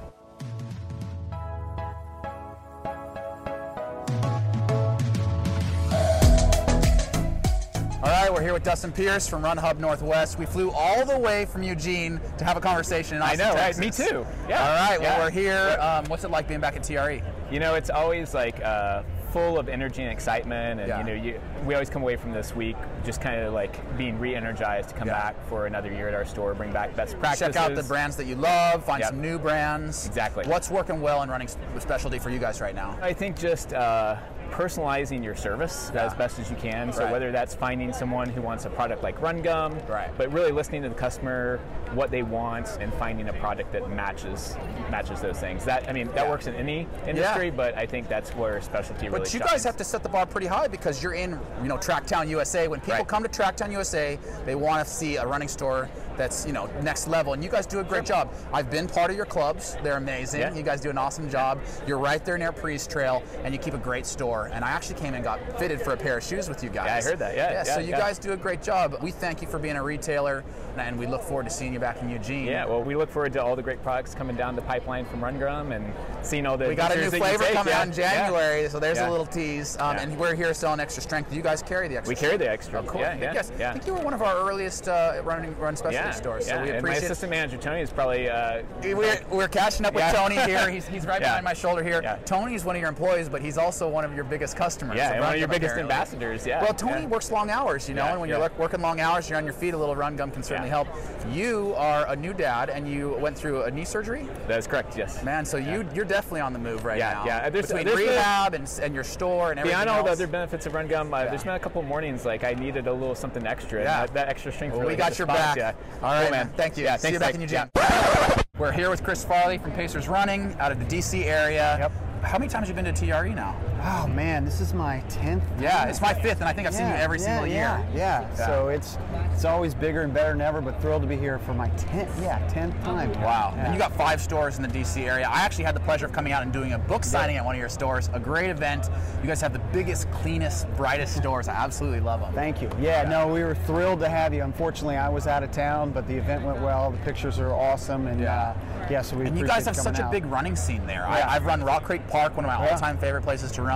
We're 8.33 8.43
here 8.43 8.53
with 8.55 8.63
Dustin 8.63 8.93
Pierce 8.93 9.29
from 9.29 9.43
Run 9.43 9.57
Hub 9.59 9.79
Northwest. 9.79 10.39
We 10.39 10.47
flew 10.47 10.71
all 10.71 11.05
the 11.05 11.19
way 11.19 11.45
from 11.45 11.63
Eugene 11.63 12.21
to 12.39 12.45
have 12.45 12.57
a 12.57 12.61
conversation 12.61 13.17
in 13.17 13.23
I 13.23 13.33
Austin, 13.33 13.39
know, 13.49 13.55
right? 13.55 13.75
Texas. 13.75 13.99
Me 14.01 14.07
too. 14.09 14.27
Yeah. 14.49 14.67
All 14.67 14.89
right, 14.91 15.01
well, 15.01 15.19
we're 15.21 15.31
here. 15.31 15.77
Um, 15.81 16.07
what's 16.07 16.25
it 16.25 16.31
like 16.31 16.49
being 16.49 16.61
back 16.61 16.77
at? 16.77 16.83
TRE? 16.83 17.23
You 17.51 17.61
know, 17.61 17.75
it's 17.75 17.91
always 17.91 18.33
like 18.33 18.63
uh, 18.63 19.03
full 19.33 19.59
of 19.59 19.69
energy 19.69 20.03
and 20.03 20.11
excitement, 20.11 20.81
and 20.81 20.89
Yeah. 20.89 20.99
you 20.99 21.05
know, 21.05 21.13
you, 21.23 21.41
we 21.67 21.75
always 21.75 21.91
come 21.91 22.03
away 22.03 22.17
from 22.17 22.33
this 22.33 22.55
week 22.57 22.77
just 23.05 23.21
kind 23.21 23.41
of 23.41 23.53
like 23.53 23.97
being 23.99 24.19
re-energized 24.19 24.89
to 24.91 24.95
come 24.95 25.09
Yeah. 25.09 25.15
back 25.15 25.49
for 25.49 25.67
another 25.67 25.93
year 25.93 26.09
at 26.09 26.15
our 26.15 26.25
store, 26.25 26.55
bring 26.55 26.73
back 26.73 26.95
best 26.97 27.19
practices. 27.21 27.55
Check 27.55 27.57
out 27.57 27.75
the 27.75 27.83
brands 27.83 28.17
that 28.17 28.25
you 28.27 28.37
love, 28.37 28.85
find 28.85 29.01
Yep. 29.01 29.11
some 29.11 29.21
new 29.21 29.39
brands. 29.39 30.07
Exactly. 30.07 30.47
What's 30.47 30.71
working 30.71 31.01
well 31.03 31.23
in 31.23 31.29
running 31.29 31.49
specialty 31.79 32.19
for 32.19 32.31
you 32.31 32.39
guys 32.39 32.61
right 32.63 32.75
now? 32.75 32.97
I 33.03 33.13
think 33.13 33.39
just 33.39 33.73
uh, 33.75 34.17
personalizing 34.53 35.25
your 35.25 35.35
service 35.35 35.91
Yeah. 35.95 36.05
as 36.05 36.15
best 36.15 36.39
as 36.39 36.51
you 36.51 36.57
can. 36.57 36.93
So 36.93 37.05
Right. 37.05 37.13
whether 37.13 37.33
that's 37.33 37.55
finding 37.55 37.93
someone 37.93 38.29
who 38.29 38.43
wants 38.43 38.65
a 38.67 38.71
product 38.71 39.03
like 39.03 39.21
Run 39.21 39.43
Gum, 39.43 39.77
Right. 39.89 40.11
but 40.17 40.31
really 40.33 40.53
listening 40.53 40.83
to 40.83 40.89
the 40.89 40.95
customer, 40.95 41.59
what 41.95 42.11
they 42.11 42.23
want, 42.23 42.79
and 42.81 42.93
finding 42.95 43.29
a 43.29 43.33
product 43.33 43.73
that 43.73 43.89
matches 43.91 44.57
matches 44.91 45.21
those 45.21 45.39
things. 45.41 45.65
That 45.65 45.89
I 45.89 45.93
mean, 45.93 46.07
that 46.15 46.25
Yeah. 46.25 46.31
works 46.31 46.47
in 46.47 46.55
any 46.55 46.87
industry, 47.07 47.51
but 47.51 47.77
I 47.77 47.87
think 47.87 48.09
that's 48.09 48.31
where 48.37 48.61
specialty 48.61 49.07
really. 49.09 49.21
But 49.21 49.33
you 49.35 49.41
shines. 49.41 49.51
guys 49.53 49.65
have 49.65 49.77
to 49.79 49.85
set 49.85 50.03
the 50.03 50.09
bar 50.09 50.27
pretty 50.27 50.47
high 50.47 50.69
because 50.69 51.03
you're 51.03 51.15
in, 51.15 51.39
you 51.63 51.69
know, 51.69 51.77
Tracktown 51.79 52.29
USA. 52.29 52.69
When 52.69 52.81
people 52.81 52.99
Right. 52.99 53.09
come 53.09 53.23
to 53.23 53.29
Tracktown 53.29 53.73
USA, 53.73 54.19
they 54.45 54.55
want 54.55 54.87
to 54.87 54.91
see 54.93 55.17
a 55.17 55.27
running 55.27 55.49
store 55.49 55.89
that's, 56.17 56.47
you 56.47 56.53
know, 56.53 56.69
next 56.83 57.09
level. 57.09 57.33
And 57.33 57.43
you 57.43 57.51
guys 57.51 57.67
do 57.67 57.81
a 57.81 57.85
great 57.85 58.05
job. 58.05 58.33
I've 58.53 58.71
been 58.71 58.87
part 58.89 59.11
of 59.11 59.17
your 59.17 59.27
clubs; 59.27 59.77
they're 59.83 59.97
amazing. 59.97 60.41
Yeah. 60.41 60.55
You 60.55 60.63
guys 60.63 60.81
do 60.81 60.91
an 60.91 60.99
awesome 60.99 61.29
job. 61.31 61.59
You're 61.87 61.99
right 61.99 62.25
there 62.25 62.39
near 62.39 62.53
Pre's 62.53 62.87
Trail, 62.87 63.23
and 63.45 63.55
you 63.55 63.61
keep 63.61 63.75
a 63.75 63.79
great 63.79 64.07
store. 64.07 64.51
And 64.53 64.65
I 64.65 64.71
actually 64.71 64.97
came 65.01 65.15
and 65.15 65.25
got 65.25 65.41
fitted 65.59 65.81
for 65.81 65.93
a 65.93 65.97
pair 65.97 66.19
of 66.19 66.25
shoes 66.25 66.49
with 66.49 66.63
you 66.63 66.71
guys. 66.71 66.87
Yeah, 66.87 66.97
I 66.97 67.03
heard 67.13 67.19
that. 67.19 67.37
Yeah, 67.37 67.53
Yeah. 67.53 67.63
so 67.63 67.81
you 67.81 67.91
yeah. 67.91 67.99
guys 67.99 68.19
do 68.19 68.33
a 68.33 68.37
great 68.37 68.63
job. 68.63 68.97
We 69.03 69.11
thank 69.11 69.43
you 69.43 69.49
for 69.49 69.59
being 69.59 69.77
a 69.77 69.83
retailer, 69.83 70.45
and 70.77 70.99
we 70.99 71.07
look 71.07 71.23
forward 71.23 71.45
to 71.45 71.51
seeing 71.51 71.73
you 71.73 71.79
back 71.81 72.01
in 72.03 72.09
Eugene. 72.09 72.47
Yeah, 72.47 72.65
well, 72.67 72.83
we 72.83 72.95
look 72.97 73.11
forward 73.11 73.33
to 73.35 73.43
all 73.43 73.57
the 73.57 73.63
great 73.63 73.83
products 73.83 74.15
coming 74.15 74.37
down 74.37 74.57
the 74.57 74.63
pipeline 74.63 75.05
from 75.07 75.23
Run 75.23 75.39
Gum 75.39 75.73
and 75.73 75.93
seeing 76.23 76.47
all 76.47 76.57
the. 76.57 76.69
We 76.69 76.75
got 76.75 76.93
a 76.93 76.97
new 76.97 77.11
features 77.11 77.21
that 77.21 77.33
you 77.33 77.39
flavor 77.39 77.55
coming 77.55 77.73
Yeah, 77.73 77.81
out 77.81 77.87
in 77.89 77.93
yeah. 77.95 78.11
January, 78.27 78.69
so 78.69 78.79
there's 78.79 78.99
Yeah. 78.99 79.09
a 79.09 79.11
little 79.11 79.27
tease. 79.27 79.77
Um, 79.79 79.97
Yeah. 79.97 80.03
And 80.03 80.19
we're 80.19 80.35
here 80.35 80.53
selling 80.55 80.81
extra 80.81 81.03
strength. 81.03 81.31
Do 81.31 81.37
You 81.37 81.43
guys 81.43 81.63
carry 81.63 81.89
the 81.89 81.97
extra 81.97 82.11
We 82.13 82.17
carry 82.17 82.37
the 82.37 82.49
extra. 82.51 82.81
Oh, 82.81 82.83
cool. 82.85 83.01
Yeah, 83.01 83.15
yeah, 83.17 83.33
yes. 83.35 83.53
yeah. 83.59 83.71
I 83.71 83.73
think 83.75 83.87
you 83.87 83.95
were 83.95 84.01
one 84.01 84.15
of 84.15 84.23
our 84.23 84.37
earliest 84.49 84.89
uh, 84.89 85.21
running 85.25 85.57
run 85.59 85.77
specialty 85.77 86.05
Yeah, 86.09 86.12
stores. 86.13 86.47
yeah. 86.47 86.57
So 86.59 86.63
we 86.65 86.71
and 86.71 86.87
my 86.87 86.95
assistant 86.95 87.31
manager 87.31 87.57
Tony 87.57 87.81
is 87.81 87.91
probably. 87.91 88.29
Uh, 88.29 88.63
We're, 88.83 89.21
we're 89.31 89.49
catching 89.49 89.87
up 89.87 89.95
with 89.95 90.03
Yeah. 90.05 90.13
Tony 90.13 90.37
here. 90.41 90.69
He's, 90.73 90.87
he's 90.87 91.07
right 91.07 91.21
Yeah. 91.21 91.29
behind 91.29 91.45
my 91.45 91.53
shoulder 91.55 91.83
here. 91.83 92.01
Yeah. 92.03 92.47
is 92.53 92.65
one 92.65 92.77
of 92.77 92.81
your 92.81 92.89
employees, 92.89 93.29
but 93.29 93.43
he's 93.43 93.59
also 93.59 93.89
one 93.89 94.05
of 94.05 94.15
your 94.15 94.25
biggest 94.25 94.57
customers. 94.57 94.97
Yeah, 94.97 95.09
of 95.09 95.13
and 95.17 95.25
one 95.25 95.33
of 95.35 95.39
your 95.39 95.49
biggest 95.49 95.73
apparently. 95.73 95.95
ambassadors. 95.95 96.47
Yeah. 96.47 96.63
Well, 96.63 96.75
Tony 96.75 97.03
yeah. 97.03 97.07
works 97.09 97.31
long 97.31 97.51
hours, 97.51 97.89
you 97.89 97.95
know, 97.95 98.05
Yeah, 98.05 98.13
and 98.13 98.21
when 98.21 98.29
you're 98.29 98.51
working 98.59 98.81
long 98.81 99.01
hours, 99.01 99.29
you're 99.29 99.39
on 99.39 99.45
your 99.45 99.55
feet. 99.55 99.75
A 99.75 99.79
little 99.79 99.97
run 99.97 100.17
gum 100.17 100.31
can 100.31 100.43
certainly 100.43 100.69
Yeah. 100.71 100.85
help. 100.85 100.89
You 101.33 101.75
are 101.77 102.07
a 102.09 102.17
new 102.17 102.33
dad, 102.33 102.71
and 102.71 102.89
you 102.89 103.11
went 103.21 103.37
through 103.37 103.63
a 103.63 103.71
knee 103.71 103.85
surgery. 103.85 104.27
That 104.49 104.59
is 104.59 104.67
correct. 104.67 104.97
Yes. 104.97 105.23
Man, 105.23 105.45
so 105.45 105.57
you 105.57 105.87
you're 105.95 106.05
definitely 106.05 106.41
on 106.41 106.53
the 106.53 106.59
move 106.59 106.85
right 106.85 106.99
Yeah, 106.99 107.13
now. 107.13 107.25
yeah. 107.27 107.51
There's- 107.51 107.69
Between 107.69 107.87
there's 107.87 107.99
been- 107.99 108.09
rehab 108.09 108.55
and, 108.55 108.71
and 108.83 108.95
your 108.95 109.05
store 109.05 109.51
and 109.51 109.59
everything 109.61 109.79
Beyond 109.79 109.91
all 109.91 110.03
the 110.05 110.11
other 110.11 110.27
benefits 110.27 110.67
of 110.67 110.75
Run 110.75 110.87
Gum, 110.89 111.13
uh, 111.13 111.19
Yeah. 111.21 111.25
there's 111.27 111.45
been 111.45 111.55
a 111.55 111.59
couple 111.61 111.83
mornings 111.83 112.25
like 112.25 112.45
I 112.45 112.53
needed 112.55 112.87
a 112.87 112.93
little 112.93 113.15
something 113.15 113.47
extra. 113.47 113.83
Yeah. 113.83 114.01
that, 114.07 114.15
that 114.15 114.29
extra 114.29 114.53
strength. 114.53 114.73
Well, 114.73 114.83
really 114.83 114.95
we 114.95 114.99
got 114.99 115.19
your 115.19 115.27
back. 115.27 115.57
Yeah. 115.57 115.73
All 116.03 116.11
right, 116.13 116.23
Cool, 116.23 116.31
man. 116.31 116.51
Thank 116.57 116.77
you. 116.77 116.85
Yeah. 116.85 116.97
See 116.97 117.13
you 117.13 117.19
thanks, 117.19 117.27
back 117.27 117.35
in 117.35 117.41
Mike. 117.41 117.51
Eugene. 117.51 118.45
We're 118.59 118.73
here 118.73 118.91
with 118.91 119.03
Chris 119.03 119.25
Farley 119.25 119.59
from 119.59 119.73
Pacers 119.73 120.09
Running 120.09 120.55
out 120.59 120.71
of 120.73 120.79
the 120.79 120.85
DC 120.85 121.25
area. 121.25 121.77
Yep. 121.79 121.93
How 122.23 122.39
many 122.39 122.49
times 122.49 122.69
have 122.69 122.77
you 122.77 122.83
been 122.83 122.95
to 122.95 123.07
TRE 123.07 123.35
now? 123.35 123.57
Oh 123.85 124.07
man, 124.07 124.45
this 124.45 124.61
is 124.61 124.73
my 124.73 125.01
tenth. 125.09 125.43
Yeah, 125.61 125.87
it's 125.87 126.01
my 126.01 126.15
fifth, 126.15 126.41
and 126.41 126.49
I 126.49 126.53
think 126.53 126.69
I've 126.69 126.75
seen 126.75 126.87
you 126.87 126.95
every 126.95 127.19
yeah, 127.19 127.25
single 127.25 127.47
yeah, 127.47 127.79
year. 127.79 127.89
Yeah, 127.95 128.29
Yeah. 128.37 128.47
So 128.47 128.69
it's 128.69 128.97
it's 129.33 129.45
always 129.45 129.75
bigger 129.75 130.03
and 130.03 130.15
better 130.15 130.31
than 130.31 130.41
ever. 130.41 130.61
But 130.61 130.81
thrilled 130.81 131.03
to 131.03 131.09
be 131.09 131.17
here 131.17 131.39
for 131.41 131.53
my 131.53 131.69
tenth. 131.71 132.11
Yeah, 132.23 132.39
tenth 132.49 132.81
time. 132.85 133.11
Wow. 133.23 133.53
Yeah. 133.57 133.65
And 133.65 133.75
you 133.75 133.81
got 133.81 133.93
five 133.97 134.21
stores 134.21 134.57
in 134.57 134.63
the 134.63 134.69
DC 134.69 135.03
area. 135.03 135.29
I 135.29 135.41
actually 135.41 135.65
had 135.65 135.75
the 135.75 135.81
pleasure 135.81 136.07
of 136.07 136.13
coming 136.13 136.33
out 136.33 136.43
and 136.43 136.53
doing 136.53 136.75
a 136.75 136.79
book 136.79 137.05
signing 137.05 137.37
at 137.37 137.45
one 137.45 137.57
of 137.57 137.59
your 137.59 137.69
stores. 137.69 138.09
A 138.13 138.21
great 138.21 138.51
event. 138.51 138.89
You 139.21 139.27
guys 139.27 139.41
have 139.41 139.53
the 139.53 139.59
biggest, 139.73 140.09
cleanest, 140.13 140.69
brightest 140.77 141.17
stores. 141.17 141.49
I 141.49 141.55
absolutely 141.55 142.01
love 142.01 142.21
them. 142.21 142.33
Thank 142.35 142.63
you. 142.63 142.71
Yeah, 142.81 143.03
no, 143.09 143.27
we 143.27 143.43
were 143.43 143.55
thrilled 143.55 143.99
to 144.01 144.09
have 144.09 144.33
you. 144.33 144.45
Unfortunately, 144.45 144.97
I 144.97 145.09
was 145.09 145.27
out 145.27 145.43
of 145.43 145.51
town, 145.51 145.91
but 145.91 146.07
the 146.07 146.15
event 146.15 146.45
went 146.45 146.61
well. 146.61 146.93
The 146.93 146.99
pictures 146.99 147.41
are 147.41 147.53
awesome, 147.53 148.07
and 148.07 148.21
Yeah. 148.21 148.41
uh, 148.41 148.87
yeah, 148.91 149.03
so 149.03 149.17
we 149.17 149.27
And 149.27 149.37
you 149.39 149.47
guys 149.47 149.65
have 149.67 149.77
such 149.77 149.99
a 149.99 150.09
big 150.11 150.25
running 150.27 150.55
scene 150.55 150.87
there. 150.87 151.05
Yeah. 151.09 151.27
I, 151.29 151.35
I've 151.35 151.47
run 151.47 151.63
Rock 151.65 151.85
Creek 151.85 152.07
Park, 152.09 152.37
one 152.37 152.45
of 152.45 152.51
my 152.51 152.65
Yeah. 152.65 152.73
all-time 152.73 152.97
favorite 152.99 153.23
places 153.23 153.51
to 153.53 153.63
run. 153.63 153.72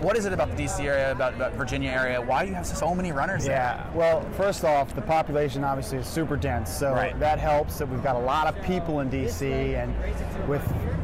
What 0.00 0.16
is 0.16 0.24
it 0.24 0.32
about 0.32 0.56
the 0.56 0.62
DC 0.64 0.80
area, 0.80 1.12
about, 1.12 1.34
about 1.34 1.52
Virginia 1.54 1.90
area? 1.90 2.20
Why 2.20 2.42
do 2.44 2.48
you 2.48 2.54
have 2.54 2.66
so 2.66 2.94
many 2.94 3.12
runners 3.12 3.44
there? 3.44 3.56
Yeah. 3.56 3.90
Well, 3.94 4.22
first 4.32 4.64
off, 4.64 4.94
the 4.94 5.02
population 5.02 5.62
obviously 5.64 5.98
is 5.98 6.06
super 6.06 6.36
dense, 6.36 6.70
so 6.70 6.92
Right. 6.92 7.18
that 7.20 7.38
helps. 7.38 7.78
That 7.78 7.88
we've 7.88 8.02
got 8.02 8.16
a 8.16 8.20
lot 8.20 8.46
of 8.46 8.62
people 8.64 9.00
in 9.00 9.10
DC, 9.10 9.74
and 9.76 9.94
with, 10.48 10.62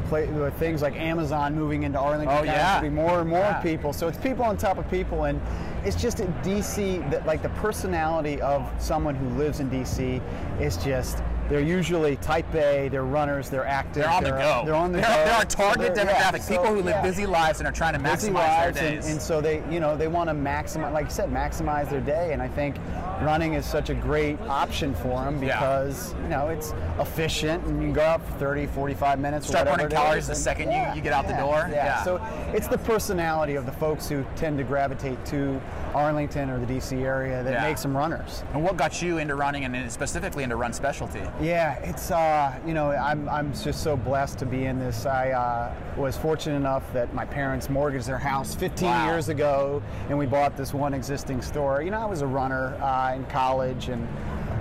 pla 0.09 0.21
with 0.25 0.53
things 0.55 0.81
like 0.81 0.95
Amazon 0.95 1.53
moving 1.55 1.83
into 1.83 1.99
Arlington, 1.99 2.37
Oh, 2.39 2.43
yeah. 2.43 2.79
there'll 2.79 2.81
be 2.81 2.89
more 2.89 3.19
and 3.21 3.29
more 3.29 3.39
Yeah. 3.39 3.61
people. 3.61 3.93
So 3.93 4.07
it's 4.07 4.17
people 4.17 4.43
on 4.45 4.57
top 4.57 4.77
of 4.77 4.89
people, 4.89 5.25
and 5.25 5.39
it's 5.85 5.95
just 5.95 6.19
in 6.19 6.31
DC 6.43 6.99
that 7.11 7.25
like 7.25 7.41
the 7.41 7.49
personality 7.49 8.41
of 8.41 8.69
someone 8.79 9.15
who 9.15 9.27
lives 9.37 9.59
in 9.59 9.69
DC 9.69 10.21
is 10.59 10.77
just. 10.77 11.21
They're 11.53 11.61
usually 11.61 12.15
type 12.15 12.51
A. 12.55 12.87
They're 12.89 13.05
runners. 13.05 13.47
They're 13.47 13.63
active. 13.67 14.01
They're 14.01 14.09
on 14.09 14.23
the 14.23 14.31
go. 14.31 14.63
They're 14.65 14.73
on 14.73 14.91
the 14.91 14.97
they're, 15.01 15.07
go. 15.07 15.13
They're 15.25 15.33
our 15.35 15.45
target 15.45 15.93
they're- 15.93 16.05
yeah, 16.07 16.31
demographic. 16.31 16.41
so, 16.41 16.49
people 16.57 16.65
who 16.65 16.77
live 16.81 16.85
yeah 16.95 17.01
busy 17.03 17.27
lives 17.27 17.59
and 17.59 17.67
are 17.67 17.71
trying 17.71 17.93
to 17.93 17.99
busy 17.99 18.31
maximize 18.31 18.73
their 18.73 18.85
and, 18.87 18.95
days. 18.95 19.11
and 19.11 19.21
so 19.21 19.39
they, 19.39 19.61
you 19.69 19.79
know, 19.79 19.95
they 19.95 20.07
want 20.07 20.29
to 20.29 20.33
maximize, 20.33 20.91
like 20.93 21.05
you 21.05 21.11
said, 21.11 21.29
maximize 21.29 21.91
their 21.91 22.01
day. 22.01 22.33
And 22.33 22.41
I 22.41 22.47
think 22.47 22.77
running 23.21 23.53
is 23.53 23.67
such 23.67 23.91
a 23.91 23.93
great 23.93 24.41
option 24.49 24.95
for 24.95 25.23
them 25.23 25.43
Yeah. 25.43 25.59
because 25.59 26.15
you 26.23 26.27
know 26.29 26.47
it's 26.47 26.73
efficient 26.99 27.63
and 27.65 27.77
you 27.79 27.83
can 27.89 27.93
go 27.93 28.01
out 28.01 28.25
for 28.25 28.33
30, 28.39 28.65
45 28.65 29.19
minutes. 29.19 29.45
Start 29.47 29.67
burning 29.67 29.89
calories 29.89 30.25
the 30.25 30.33
and- 30.33 30.41
second 30.41 30.71
you- 30.71 30.95
you 30.95 31.01
get 31.01 31.13
out 31.13 31.27
the 31.27 31.33
door. 31.35 31.67
Yeah. 31.69 31.75
Yeah. 31.75 32.03
So 32.03 32.19
it's 32.51 32.67
the 32.67 32.79
personality 32.79 33.53
of 33.57 33.67
the 33.67 33.71
folks 33.73 34.09
who 34.09 34.25
tend 34.35 34.57
to 34.57 34.63
gravitate 34.63 35.23
to 35.27 35.61
Arlington 35.93 36.49
or 36.49 36.57
the 36.57 36.65
DC 36.65 37.03
area 37.03 37.43
that 37.43 37.53
Yeah. 37.53 37.61
makes 37.61 37.83
them 37.83 37.95
runners. 37.95 38.43
and 38.55 38.63
what 38.63 38.75
got 38.75 38.99
you 39.03 39.19
into 39.19 39.35
running 39.35 39.65
and 39.65 39.91
specifically 39.91 40.43
into 40.43 40.55
run 40.55 40.73
specialty? 40.73 41.21
Yeah, 41.43 41.73
it's 41.79 42.09
uh, 42.09 42.57
you 42.65 42.73
know 42.73 42.91
I'm, 42.91 43.27
I'm 43.27 43.53
just 43.53 43.83
so 43.83 43.97
blessed 43.97 44.39
to 44.39 44.45
be 44.45 44.63
in 44.65 44.79
this. 44.79 45.05
I 45.05 45.31
uh, 45.31 45.73
was 45.97 46.15
fortunate 46.15 46.55
enough 46.55 46.91
that 46.93 47.13
my 47.13 47.25
parents 47.25 47.69
mortgaged 47.69 48.07
their 48.07 48.17
house 48.17 48.55
15 48.55 48.87
Wow. 48.87 49.05
years 49.07 49.27
ago, 49.27 49.83
and 50.07 50.17
we 50.17 50.25
bought 50.25 50.55
this 50.55 50.73
one 50.73 50.93
existing 50.93 51.41
store. 51.41 51.81
You 51.81 51.91
know, 51.91 51.99
I 51.99 52.05
was 52.05 52.21
a 52.21 52.27
runner 52.27 52.75
uh, 52.81 53.13
in 53.15 53.25
college 53.25 53.89
and 53.89 54.07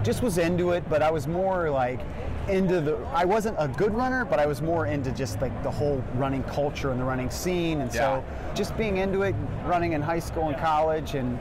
just 0.04 0.22
was 0.24 0.38
into 0.38 0.72
it, 0.72 0.82
but 0.90 1.02
I 1.02 1.10
was 1.12 1.28
more 1.28 1.70
like 1.70 2.00
into 2.48 2.80
the. 2.80 2.96
I 3.14 3.26
wasn't 3.26 3.54
a 3.60 3.68
good 3.68 3.94
runner, 3.94 4.24
but 4.24 4.40
I 4.40 4.46
was 4.46 4.60
more 4.60 4.86
into 4.86 5.12
just 5.12 5.40
like 5.40 5.62
the 5.62 5.70
whole 5.70 6.02
running 6.16 6.42
culture 6.44 6.90
and 6.90 6.98
the 6.98 7.04
running 7.04 7.30
scene, 7.30 7.80
and 7.80 7.92
so 7.92 8.24
just 8.56 8.76
being 8.76 8.96
into 8.96 9.22
it, 9.22 9.36
running 9.66 9.92
in 9.92 10.02
high 10.02 10.18
school 10.18 10.48
and 10.48 10.56
college, 10.58 11.14
and 11.14 11.38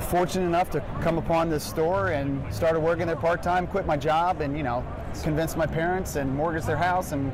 fortunate 0.00 0.46
enough 0.46 0.70
to 0.70 0.80
come 1.00 1.18
upon 1.18 1.50
this 1.50 1.64
store 1.64 2.08
and 2.08 2.42
started 2.54 2.80
working 2.80 3.06
there 3.06 3.16
part 3.16 3.42
time. 3.42 3.66
Quit 3.66 3.86
my 3.86 3.96
job 3.96 4.40
and 4.40 4.56
you 4.56 4.62
know 4.62 4.84
convinced 5.22 5.56
my 5.56 5.66
parents 5.66 6.16
and 6.16 6.34
mortgaged 6.34 6.66
their 6.66 6.76
house 6.76 7.12
and 7.12 7.32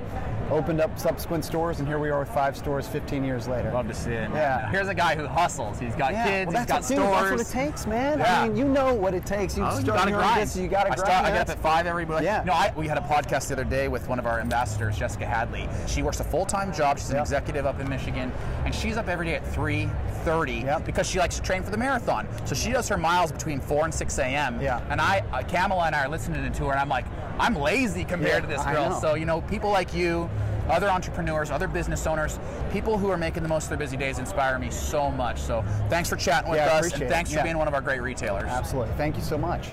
opened 0.52 0.80
up 0.80 0.98
subsequent 0.98 1.44
stores. 1.44 1.78
And 1.80 1.88
here 1.88 1.98
we 1.98 2.10
are 2.10 2.20
with 2.20 2.28
five 2.28 2.56
stores, 2.56 2.86
15 2.86 3.24
years 3.24 3.48
later. 3.48 3.72
Love 3.72 3.88
to 3.88 3.94
see 3.94 4.10
it. 4.12 4.30
man. 4.30 4.32
Yeah. 4.34 4.70
Here's 4.70 4.88
a 4.88 4.94
guy 4.94 5.16
who 5.16 5.26
hustles. 5.26 5.78
He's 5.80 5.94
got 5.96 6.12
yeah, 6.12 6.24
kids. 6.28 6.52
well, 6.52 6.60
he's 6.62 6.66
got 6.68 6.80
what, 6.82 6.88
dude. 6.88 6.98
That's 6.98 7.30
what 7.30 7.40
it 7.40 7.46
takes, 7.48 7.86
man. 7.86 8.18
Yeah. 8.18 8.42
I 8.42 8.48
mean, 8.48 8.56
you 8.56 8.64
know 8.64 8.94
what 8.94 9.14
it 9.14 9.24
takes. 9.26 9.56
You 9.56 9.64
Oh, 9.64 9.78
you 9.78 9.84
gotta 9.86 10.10
grind. 10.10 10.40
business, 10.40 10.62
You 10.62 10.68
got 10.68 10.84
to 10.84 10.92
I 10.92 10.94
grind. 10.94 11.08
start. 11.10 11.24
I 11.26 11.30
get 11.30 11.40
up 11.42 11.48
at 11.48 11.58
five 11.62 11.86
every 11.86 12.04
morning. 12.04 12.24
Yeah. 12.26 12.42
No, 12.44 12.52
I, 12.52 12.72
we 12.76 12.86
had 12.86 12.98
a 12.98 13.02
podcast 13.02 13.48
the 13.48 13.54
other 13.54 13.64
day 13.64 13.88
with 13.88 14.08
one 14.08 14.18
of 14.18 14.26
our 14.26 14.40
ambassadors, 14.40 14.98
Jessica 14.98 15.26
Hadley. 15.26 15.68
She 15.86 16.02
works 16.02 16.20
a 16.20 16.24
full-time 16.24 16.72
job. 16.72 16.98
She's 16.98 17.10
an 17.10 17.16
Yeah. 17.16 17.22
executive 17.22 17.66
up 17.66 17.80
in 17.80 17.88
Michigan, 17.88 18.30
and 18.64 18.74
she's 18.74 18.96
up 18.96 19.08
every 19.08 19.26
day 19.26 19.34
at 19.36 19.46
three 19.46 19.88
thirty 20.24 20.60
Yep. 20.64 20.84
because 20.84 21.08
she 21.08 21.18
likes 21.18 21.34
to 21.36 21.42
train 21.42 21.62
for 21.64 21.70
the 21.70 21.76
marathon. 21.76 22.28
So 22.44 22.54
she 22.54 22.70
does 22.70 22.88
her 22.88 22.96
miles 22.96 23.32
between 23.32 23.58
four 23.60 23.84
and 23.84 23.92
six 23.92 24.18
a.m. 24.18 24.60
Yeah. 24.60 24.80
And 24.90 25.00
I, 25.00 25.24
uh, 25.32 25.42
Kamala 25.42 25.86
and 25.86 25.96
I 25.96 26.04
are 26.04 26.08
listening 26.08 26.52
to 26.52 26.64
her, 26.66 26.70
and 26.72 26.80
I'm 26.80 26.88
like, 26.88 27.06
I'm 27.40 27.56
lazy 27.56 28.04
compared 28.04 28.34
Yeah, 28.34 28.40
to 28.40 28.46
this 28.46 28.64
girl. 28.64 29.00
So 29.00 29.14
you 29.14 29.24
know, 29.24 29.40
people 29.42 29.70
like 29.70 29.92
you 29.94 30.30
other 30.68 30.88
entrepreneurs, 30.88 31.50
other 31.50 31.68
business 31.68 32.06
owners, 32.06 32.38
people 32.72 32.98
who 32.98 33.10
are 33.10 33.16
making 33.18 33.42
the 33.42 33.48
most 33.48 33.64
of 33.64 33.68
their 33.70 33.78
busy 33.78 33.96
days 33.96 34.18
inspire 34.18 34.58
me 34.58 34.70
so 34.70 35.10
much. 35.10 35.38
So 35.38 35.64
thanks 35.88 36.08
for 36.08 36.16
chatting 36.16 36.50
with 36.50 36.58
Yeah, 36.58 36.72
us, 36.72 36.92
and 36.92 37.02
it. 37.02 37.08
thanks 37.08 37.30
for 37.30 37.38
Yeah. 37.38 37.42
being 37.44 37.58
one 37.58 37.68
of 37.68 37.74
our 37.74 37.80
great 37.80 38.00
retailers. 38.02 38.48
Absolutely. 38.48 38.94
Thank 38.96 39.16
you 39.16 39.22
so 39.22 39.38
much. 39.38 39.72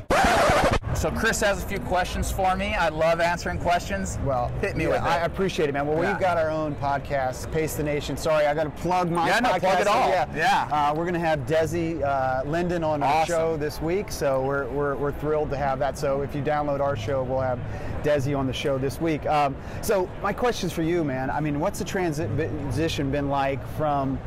So 0.96 1.12
Chris 1.12 1.40
has 1.42 1.64
a 1.64 1.66
few 1.68 1.80
questions 1.80 2.30
for 2.32 2.56
me. 2.58 2.74
I 2.74 2.90
love 2.90 3.22
answering 3.22 3.60
questions. 3.60 4.18
Well, 4.26 4.50
hit 4.60 4.76
me 4.76 4.84
yeah, 4.84 4.90
with 4.90 4.98
it. 4.98 5.04
I 5.04 5.18
appreciate 5.20 5.70
it, 5.70 5.72
man. 5.72 5.88
Well, 5.88 6.02
Yeah. 6.04 6.12
we've 6.12 6.20
got 6.20 6.38
our 6.38 6.50
own 6.50 6.76
podcast, 6.76 7.50
Pace 7.54 7.76
the 7.76 7.84
Nation. 7.84 8.18
Sorry, 8.18 8.46
I 8.48 8.54
got 8.54 8.64
to 8.66 8.70
plug 8.72 9.10
my 9.10 9.28
Yeah, 9.30 9.40
no, 9.40 9.50
podcast. 9.52 9.60
plug 9.60 9.80
it 9.82 9.88
all. 9.88 10.10
Yeah, 10.10 10.26
Yeah. 10.36 10.68
Uh, 10.90 10.94
we're 10.94 11.04
going 11.06 11.14
to 11.14 11.20
have 11.22 11.42
Desi 11.42 12.04
uh, 12.04 12.42
Linden 12.46 12.84
on 12.84 13.02
our 13.04 13.26
show 13.26 13.56
this 13.56 13.80
week, 13.82 14.12
so 14.12 14.42
we're, 14.42 14.68
we're, 14.70 14.96
we're 14.96 15.12
thrilled 15.14 15.52
to 15.52 15.58
have 15.58 15.80
that. 15.80 15.98
So 15.98 16.22
if 16.22 16.36
you 16.36 16.42
download 16.42 16.82
our 16.82 16.98
show, 16.98 17.24
we'll 17.24 17.40
have 17.40 17.60
Desi 18.04 18.38
on 18.38 18.46
the 18.48 18.54
show 18.54 18.78
this 18.78 19.00
week. 19.00 19.26
Um, 19.28 19.56
so 19.82 20.10
my 20.22 20.34
question's 20.34 20.74
for 20.74 20.82
you, 20.82 21.04
man. 21.06 21.30
I 21.30 21.40
mean, 21.40 21.60
what's 21.62 21.80
the 21.80 21.86
transition 21.86 23.10
been 23.12 23.30
like 23.30 23.66
from 23.78 24.20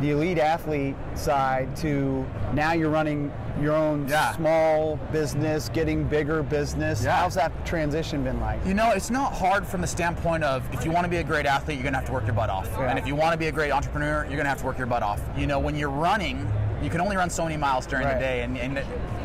the 0.00 0.10
elite 0.10 0.38
athlete 0.38 0.96
side 1.14 1.74
to 1.76 2.24
now 2.54 2.72
you're 2.72 2.88
running 2.90 3.30
your 3.60 3.74
own 3.74 4.08
Yeah. 4.08 4.32
small 4.32 4.96
business, 5.12 5.68
getting 5.68 6.04
bigger 6.04 6.42
business? 6.42 7.04
Yeah. 7.04 7.16
How's 7.16 7.34
that 7.34 7.52
transition 7.66 8.24
been 8.24 8.40
like? 8.40 8.64
You 8.64 8.74
know, 8.74 8.92
it's 8.92 9.10
not 9.10 9.32
hard 9.34 9.66
from 9.66 9.80
the 9.82 9.86
standpoint 9.86 10.42
of 10.44 10.62
if 10.72 10.84
you 10.84 10.90
want 10.90 11.04
to 11.04 11.10
be 11.10 11.18
a 11.18 11.24
great 11.24 11.44
athlete, 11.46 11.76
you're 11.76 11.82
going 11.82 11.92
to 11.92 11.98
have 11.98 12.06
to 12.08 12.12
work 12.12 12.24
your 12.26 12.34
butt 12.34 12.48
off. 12.48 12.68
Yeah. 12.78 12.88
And 12.88 12.98
if 12.98 13.06
you 13.06 13.14
want 13.14 13.32
to 13.32 13.38
be 13.38 13.48
a 13.48 13.52
great 13.52 13.72
entrepreneur, 13.72 14.22
you're 14.24 14.36
going 14.36 14.44
to 14.44 14.48
have 14.50 14.60
to 14.60 14.64
work 14.66 14.78
your 14.78 14.86
butt 14.86 15.02
off. 15.02 15.20
You 15.36 15.46
know, 15.46 15.58
when 15.58 15.76
you're 15.76 15.90
running, 15.90 16.50
you 16.82 16.88
can 16.88 17.00
only 17.02 17.16
run 17.16 17.28
so 17.28 17.44
many 17.44 17.58
miles 17.58 17.86
during 17.86 18.06
Right. 18.06 18.14
the 18.14 18.20
day. 18.20 18.40
And, 18.42 18.56
and 18.56 18.78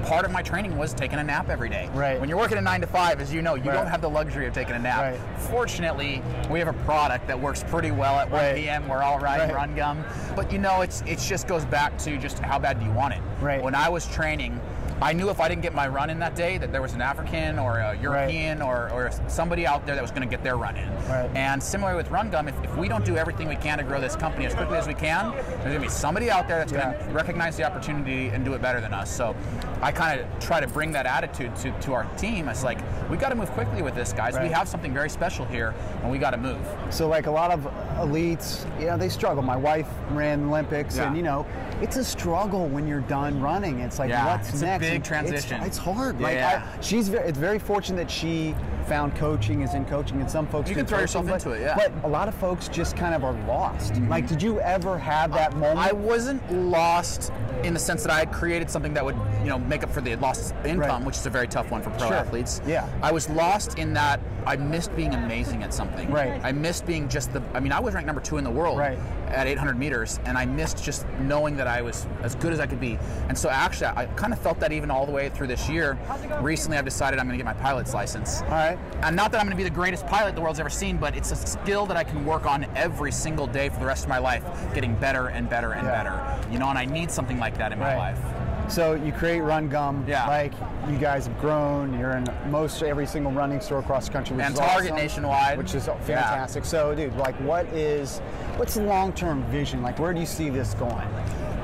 part 0.06 0.26
of 0.26 0.32
my 0.32 0.42
training 0.42 0.78
was 0.78 0.94
taking 0.94 1.20
a 1.20 1.24
nap 1.24 1.50
every 1.50 1.70
day. 1.70 1.90
Right. 1.94 2.20
When 2.20 2.30
you're 2.30 2.38
working 2.38 2.58
a 2.58 2.62
nine 2.62 2.82
to 2.82 2.88
five, 2.88 3.20
as 3.20 3.34
you 3.34 3.42
know, 3.42 3.56
you 3.56 3.64
Right. 3.70 3.74
don't 3.74 3.88
have 3.88 4.02
the 4.02 4.10
luxury 4.10 4.46
of 4.48 4.54
taking 4.54 4.76
a 4.76 4.80
nap. 4.80 5.02
Right. 5.02 5.20
Fortunately, 5.50 6.22
we 6.50 6.60
have 6.60 6.68
a 6.68 6.74
product 6.86 7.28
that 7.28 7.40
works 7.40 7.64
pretty 7.64 7.92
well 7.92 8.16
at 8.20 8.30
1 8.30 8.40
Right. 8.42 8.56
p.m. 8.56 8.88
We're 8.88 9.02
all 9.04 9.20
riding 9.20 9.48
Right. 9.50 9.56
run 9.56 9.76
gum. 9.76 10.04
But 10.36 10.52
you 10.52 10.60
know, 10.60 10.82
it's 10.82 11.02
it 11.08 11.20
just 11.20 11.48
goes 11.48 11.66
back 11.66 11.98
to 12.00 12.18
just 12.18 12.40
how 12.40 12.60
bad 12.60 12.80
do 12.80 12.86
you 12.86 12.92
want 12.92 13.14
it. 13.16 13.22
Right. 13.42 13.62
When 13.62 13.76
I 13.76 13.90
was 13.90 14.08
training, 14.08 14.60
I 15.02 15.12
knew 15.12 15.30
if 15.30 15.42
I 15.42 15.50
didn't 15.50 15.62
get 15.62 15.74
my 15.74 15.90
run 15.90 16.10
in 16.10 16.20
that 16.20 16.36
day, 16.36 16.58
that 16.58 16.72
there 16.72 16.82
was 16.82 16.94
an 16.94 17.02
African 17.02 17.60
or 17.60 17.80
a 17.80 17.98
European 17.98 18.62
or, 18.62 18.90
or 18.94 19.12
somebody 19.28 19.68
out 19.68 19.86
there 19.86 19.94
that 19.96 20.02
was 20.02 20.12
going 20.12 20.22
to 20.22 20.28
get 20.28 20.42
their 20.42 20.56
run 20.56 20.78
in. 20.78 20.90
Right. 21.10 21.30
And 21.36 21.62
similarly 21.62 21.98
with 21.98 22.10
Run 22.12 22.30
Gum, 22.30 22.48
if, 22.48 22.56
if 22.64 22.78
we 22.78 22.88
don't 22.88 23.04
do 23.04 23.18
everything 23.18 23.50
we 23.50 23.58
can 23.58 23.78
to 23.80 23.84
grow 23.84 24.00
this 24.00 24.16
company 24.16 24.46
as 24.46 24.56
quickly 24.56 24.78
as 24.78 24.88
we 24.88 24.94
can, 24.94 25.32
there's 25.34 25.64
going 25.66 25.74
to 25.76 25.80
be 25.82 25.90
somebody 25.90 26.32
out 26.32 26.48
there 26.48 26.60
that's 26.60 26.72
Yeah. 26.72 26.94
going 26.94 27.08
to 27.08 27.14
recognize 27.14 27.58
the 27.58 27.66
opportunity 27.66 28.30
and 28.30 28.46
do 28.46 28.54
it 28.54 28.62
better 28.62 28.80
than 28.80 28.94
us. 28.94 29.12
So 29.14 29.36
I 29.82 29.92
kind 29.92 30.20
of 30.20 30.28
try 30.40 30.60
to 30.60 30.68
bring 30.68 30.92
that 30.94 31.06
attitude 31.06 31.56
to, 31.58 31.72
to 31.82 31.94
our 31.94 32.06
team. 32.18 32.48
It's 32.48 32.64
like, 32.64 32.80
we 33.10 33.18
got 33.18 33.30
to 33.30 33.36
move 33.36 33.52
quickly 33.52 33.82
with 33.82 33.94
this, 33.96 34.14
guys. 34.14 34.38
We 34.40 34.48
have 34.50 34.68
something 34.68 34.94
very 34.94 35.10
special 35.10 35.46
here, 35.46 35.74
and 36.02 36.12
we 36.12 36.18
got 36.18 36.32
to 36.32 36.38
move. 36.38 36.66
So 36.90 37.08
like 37.08 37.28
a 37.28 37.32
lot 37.32 37.52
of 37.52 37.62
elites, 38.00 38.66
you 38.80 38.88
know, 38.88 38.98
they 38.98 39.10
struggle. 39.10 39.44
My 39.44 39.56
wife 39.58 39.88
ran 40.12 40.46
Olympics, 40.48 40.98
Yeah. 40.98 41.08
and 41.08 41.18
you 41.18 41.24
know, 41.24 41.46
it's 41.82 41.98
a 41.98 42.04
struggle 42.04 42.68
when 42.68 42.88
you're 42.88 43.02
done 43.02 43.42
running. 43.42 43.80
It's 43.80 44.00
like 44.00 44.10
Yeah, 44.10 44.26
what's 44.38 44.50
it's 44.50 44.62
a 44.62 44.66
next? 44.66 44.82
big 44.82 44.92
And 44.94 44.96
it's- 45.04 45.08
transition. 45.08 45.62
It's, 45.64 45.78
hard. 45.78 46.20
Like 46.22 46.36
Yeah. 46.36 46.66
I, 46.78 46.82
she's 46.82 47.10
very, 47.10 47.28
it's 47.28 47.38
very 47.38 47.60
fortunate 47.60 47.98
that 47.98 48.12
she 48.12 48.56
found 48.88 49.16
coaching, 49.16 49.62
is 49.62 49.74
in 49.74 49.86
coaching, 49.86 50.22
and 50.22 50.30
some 50.30 50.48
folks 50.48 50.70
You 50.70 50.76
can 50.76 50.86
throw 50.86 51.00
yourself 51.00 51.26
but- 51.26 51.34
into 51.36 51.52
it, 51.52 51.62
yeah. 51.62 51.76
Mm-hmm. 51.76 52.00
But 52.02 52.08
a 52.08 52.12
lot 52.12 52.28
of 52.28 52.36
folks 52.36 52.68
just 52.70 52.96
kind 52.96 53.14
of 53.14 53.24
are 53.24 53.34
lost. 53.48 53.96
Like, 54.04 54.28
did 54.28 54.42
you 54.42 54.60
ever 54.62 54.98
have 54.98 55.32
that 55.34 55.54
moment? 55.54 55.80
I 55.80 55.92
wasn't 55.92 56.42
lost 56.52 57.32
in 57.64 57.74
the 57.74 57.80
sense 57.80 58.04
that 58.04 58.12
I 58.12 58.20
had 58.20 58.32
created 58.32 58.70
something 58.70 58.94
that 58.94 59.04
would, 59.04 59.16
you 59.42 59.50
know, 59.50 59.58
make 59.60 59.84
up 59.84 59.92
for 59.92 60.02
the 60.02 60.16
lost 60.18 60.54
income, 60.64 60.80
Right. 60.80 61.02
which 61.04 61.18
is 61.18 61.26
a 61.26 61.30
very 61.30 61.48
tough 61.48 61.72
one 61.72 61.82
for 61.82 61.90
pro 61.92 62.08
Sure. 62.08 62.18
athletes. 62.18 62.62
Yeah. 62.66 62.88
I 63.02 63.12
was 63.12 63.30
lost 63.30 63.78
in 63.80 63.94
that 63.94 64.20
I 64.48 64.56
missed 64.58 64.96
being 64.96 65.14
amazing 65.16 65.64
at 65.64 65.74
something. 65.74 66.12
Right. 66.12 66.40
I 66.44 66.52
missed 66.52 66.86
being 66.86 67.10
just 67.10 67.34
the. 67.34 67.42
I 67.56 67.60
mean, 67.60 67.72
I 67.72 67.80
was 67.80 67.96
ranked 67.96 68.06
number 68.06 68.22
two 68.22 68.38
in 68.38 68.44
the 68.44 68.52
world 68.52 68.78
Right. 68.78 68.98
at 69.30 69.48
800 69.48 69.78
meters, 69.80 70.20
and 70.26 70.38
I 70.38 70.46
missed 70.46 70.84
just 70.84 71.06
knowing 71.22 71.58
that 71.58 71.66
I 71.68 71.82
was 71.82 72.06
as 72.22 72.36
good 72.36 72.54
as 72.54 72.60
I 72.60 72.68
could 72.68 72.80
be. 72.80 73.00
And 73.28 73.36
so 73.38 73.50
actually, 73.50 73.88
I 73.96 74.06
kind 74.16 74.34
of 74.34 74.40
felt 74.40 74.60
that 74.60 74.72
even 74.72 74.92
all 74.92 75.06
the 75.08 75.12
way 75.12 75.30
through 75.30 75.48
this 75.48 75.68
year. 75.68 75.98
Recently, 76.42 76.78
I've 76.78 76.86
decided 76.86 77.20
I'm 77.20 77.26
going 77.26 77.40
to 77.40 77.44
get 77.44 77.46
my 77.46 77.60
pilot's 77.60 77.94
license. 77.96 78.42
All 78.44 78.50
right. 78.50 78.78
And 79.02 79.16
not 79.16 79.32
that 79.32 79.40
I'm 79.40 79.46
going 79.48 79.58
to 79.58 79.64
be 79.64 79.64
the 79.68 79.70
greatest 79.76 80.06
pilot 80.06 80.36
the 80.36 80.42
world's 80.42 80.60
ever 80.60 80.70
seen, 80.70 80.98
but 80.98 81.16
it's 81.16 81.32
a 81.32 81.36
skill 81.36 81.88
that 81.88 81.98
I 81.98 82.04
can 82.04 82.24
work 82.24 82.46
on 82.46 82.68
every 82.76 83.12
single 83.12 83.48
day 83.48 83.70
for 83.70 83.80
the 83.80 83.86
rest 83.86 84.04
of 84.04 84.10
my 84.10 84.20
life, 84.20 84.44
getting 84.76 84.94
better 84.96 85.28
and 85.30 85.50
better 85.50 85.72
and 85.72 85.88
Yeah. 85.88 86.04
better. 86.04 86.52
You 86.52 86.60
know, 86.60 86.70
and 86.70 86.78
I 86.78 86.86
need 86.86 87.10
something 87.10 87.40
like 87.40 87.55
that 87.58 87.72
in 87.72 87.80
my 87.80 87.96
Right. 87.96 87.98
life. 88.14 88.20
So 88.68 88.94
you 88.96 89.12
create 89.12 89.42
Run 89.42 89.70
Gum. 89.70 90.04
Yeah. 90.08 90.26
Like 90.28 90.54
you 90.90 90.98
guys 90.98 91.28
have 91.28 91.40
grown. 91.40 91.98
You're 92.00 92.14
in 92.18 92.26
most 92.50 92.82
every 92.82 93.06
single 93.06 93.32
running 93.32 93.62
store 93.62 93.80
across 93.80 94.08
the 94.08 94.14
country, 94.14 94.36
And 94.42 94.56
Target 94.56 94.92
awesome, 94.92 94.96
nationwide. 94.96 95.58
which 95.58 95.76
is 95.76 95.88
Yeah. 95.88 95.94
fantastic. 96.00 96.66
So, 96.66 96.96
dude, 96.96 97.16
like, 97.16 97.36
what 97.42 97.66
is 97.68 98.22
what's 98.58 98.74
the 98.76 98.82
long-term 98.82 99.44
vision? 99.44 99.84
Like, 99.84 100.00
where 100.00 100.14
do 100.14 100.20
you 100.20 100.26
see 100.26 100.50
this 100.50 100.74
going? 100.76 101.08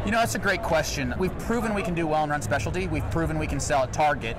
You 0.06 0.12
know, 0.12 0.20
that's 0.20 0.36
a 0.36 0.40
great 0.40 0.62
question. 0.64 1.14
We've 1.18 1.38
proven 1.40 1.74
we 1.74 1.82
can 1.84 1.94
do 1.94 2.06
well 2.08 2.24
in 2.24 2.30
run 2.30 2.42
specialty. 2.42 2.88
We've 2.88 3.10
proven 3.12 3.38
we 3.40 3.48
can 3.48 3.60
sell 3.60 3.84
at 3.84 3.94
Target. 3.94 4.36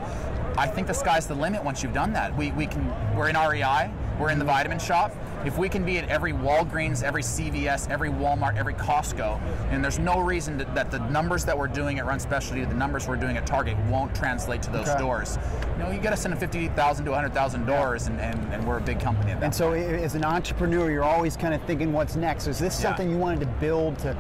I 0.59 0.67
think 0.67 0.87
the 0.87 0.93
sky's 0.95 1.27
the 1.27 1.35
limit 1.35 1.65
once 1.65 1.83
you've 1.83 1.95
done 1.95 2.13
that. 2.13 2.37
We, 2.37 2.53
we 2.53 2.67
can. 2.67 2.93
We're 3.17 3.29
in 3.29 3.37
REI. 3.37 3.91
We're 4.21 4.31
in 4.31 4.39
the 4.39 4.45
vitamin 4.45 4.79
shop. 4.79 5.13
If 5.45 5.59
we 5.59 5.69
can 5.69 5.85
be 5.85 5.99
at 5.99 6.09
every 6.09 6.33
Walgreens, 6.33 7.03
every 7.03 7.23
CVS, 7.23 7.91
every 7.91 8.11
Walmart, 8.11 8.57
every 8.57 8.75
Costco, 8.75 9.41
and 9.71 9.83
there's 9.83 9.99
no 9.99 10.21
reason 10.21 10.57
that, 10.59 10.73
that 10.75 10.91
the 10.93 11.01
numbers 11.11 11.45
that 11.47 11.59
we're 11.59 11.67
doing 11.67 11.99
at 11.99 12.07
Run 12.07 12.21
Specialty, 12.21 12.65
the 12.65 12.75
numbers 12.75 13.09
we're 13.09 13.17
doing 13.17 13.37
at 13.37 13.45
Target, 13.47 13.77
won't 13.89 14.15
translate 14.15 14.63
to 14.63 14.71
those 14.71 14.89
Okay. 14.89 14.99
doors. 15.01 15.39
You 15.79 15.85
know, 15.85 15.91
you 15.91 15.99
get 15.99 16.13
us 16.13 16.25
into 16.25 16.37
50,000 16.37 17.05
to 17.05 17.11
100,000 17.11 17.67
doors, 17.67 18.07
and, 18.07 18.21
and, 18.21 18.39
and 18.55 18.67
we're 18.67 18.79
a 18.79 18.83
big 18.83 19.01
company 19.01 19.33
at 19.33 19.41
that. 19.41 19.47
And 19.47 19.55
so, 19.55 19.73
as 19.73 20.15
an 20.15 20.25
entrepreneur, 20.25 20.91
you're 20.91 21.03
always 21.03 21.37
kind 21.37 21.55
of 21.55 21.63
thinking, 21.65 21.93
what's 21.93 22.15
next? 22.15 22.47
Is 22.47 22.59
this 22.61 22.77
Yeah. 22.79 22.89
something 22.91 23.11
you 23.11 23.17
wanted 23.19 23.41
to 23.41 23.47
build 23.47 23.99
to? 24.01 24.17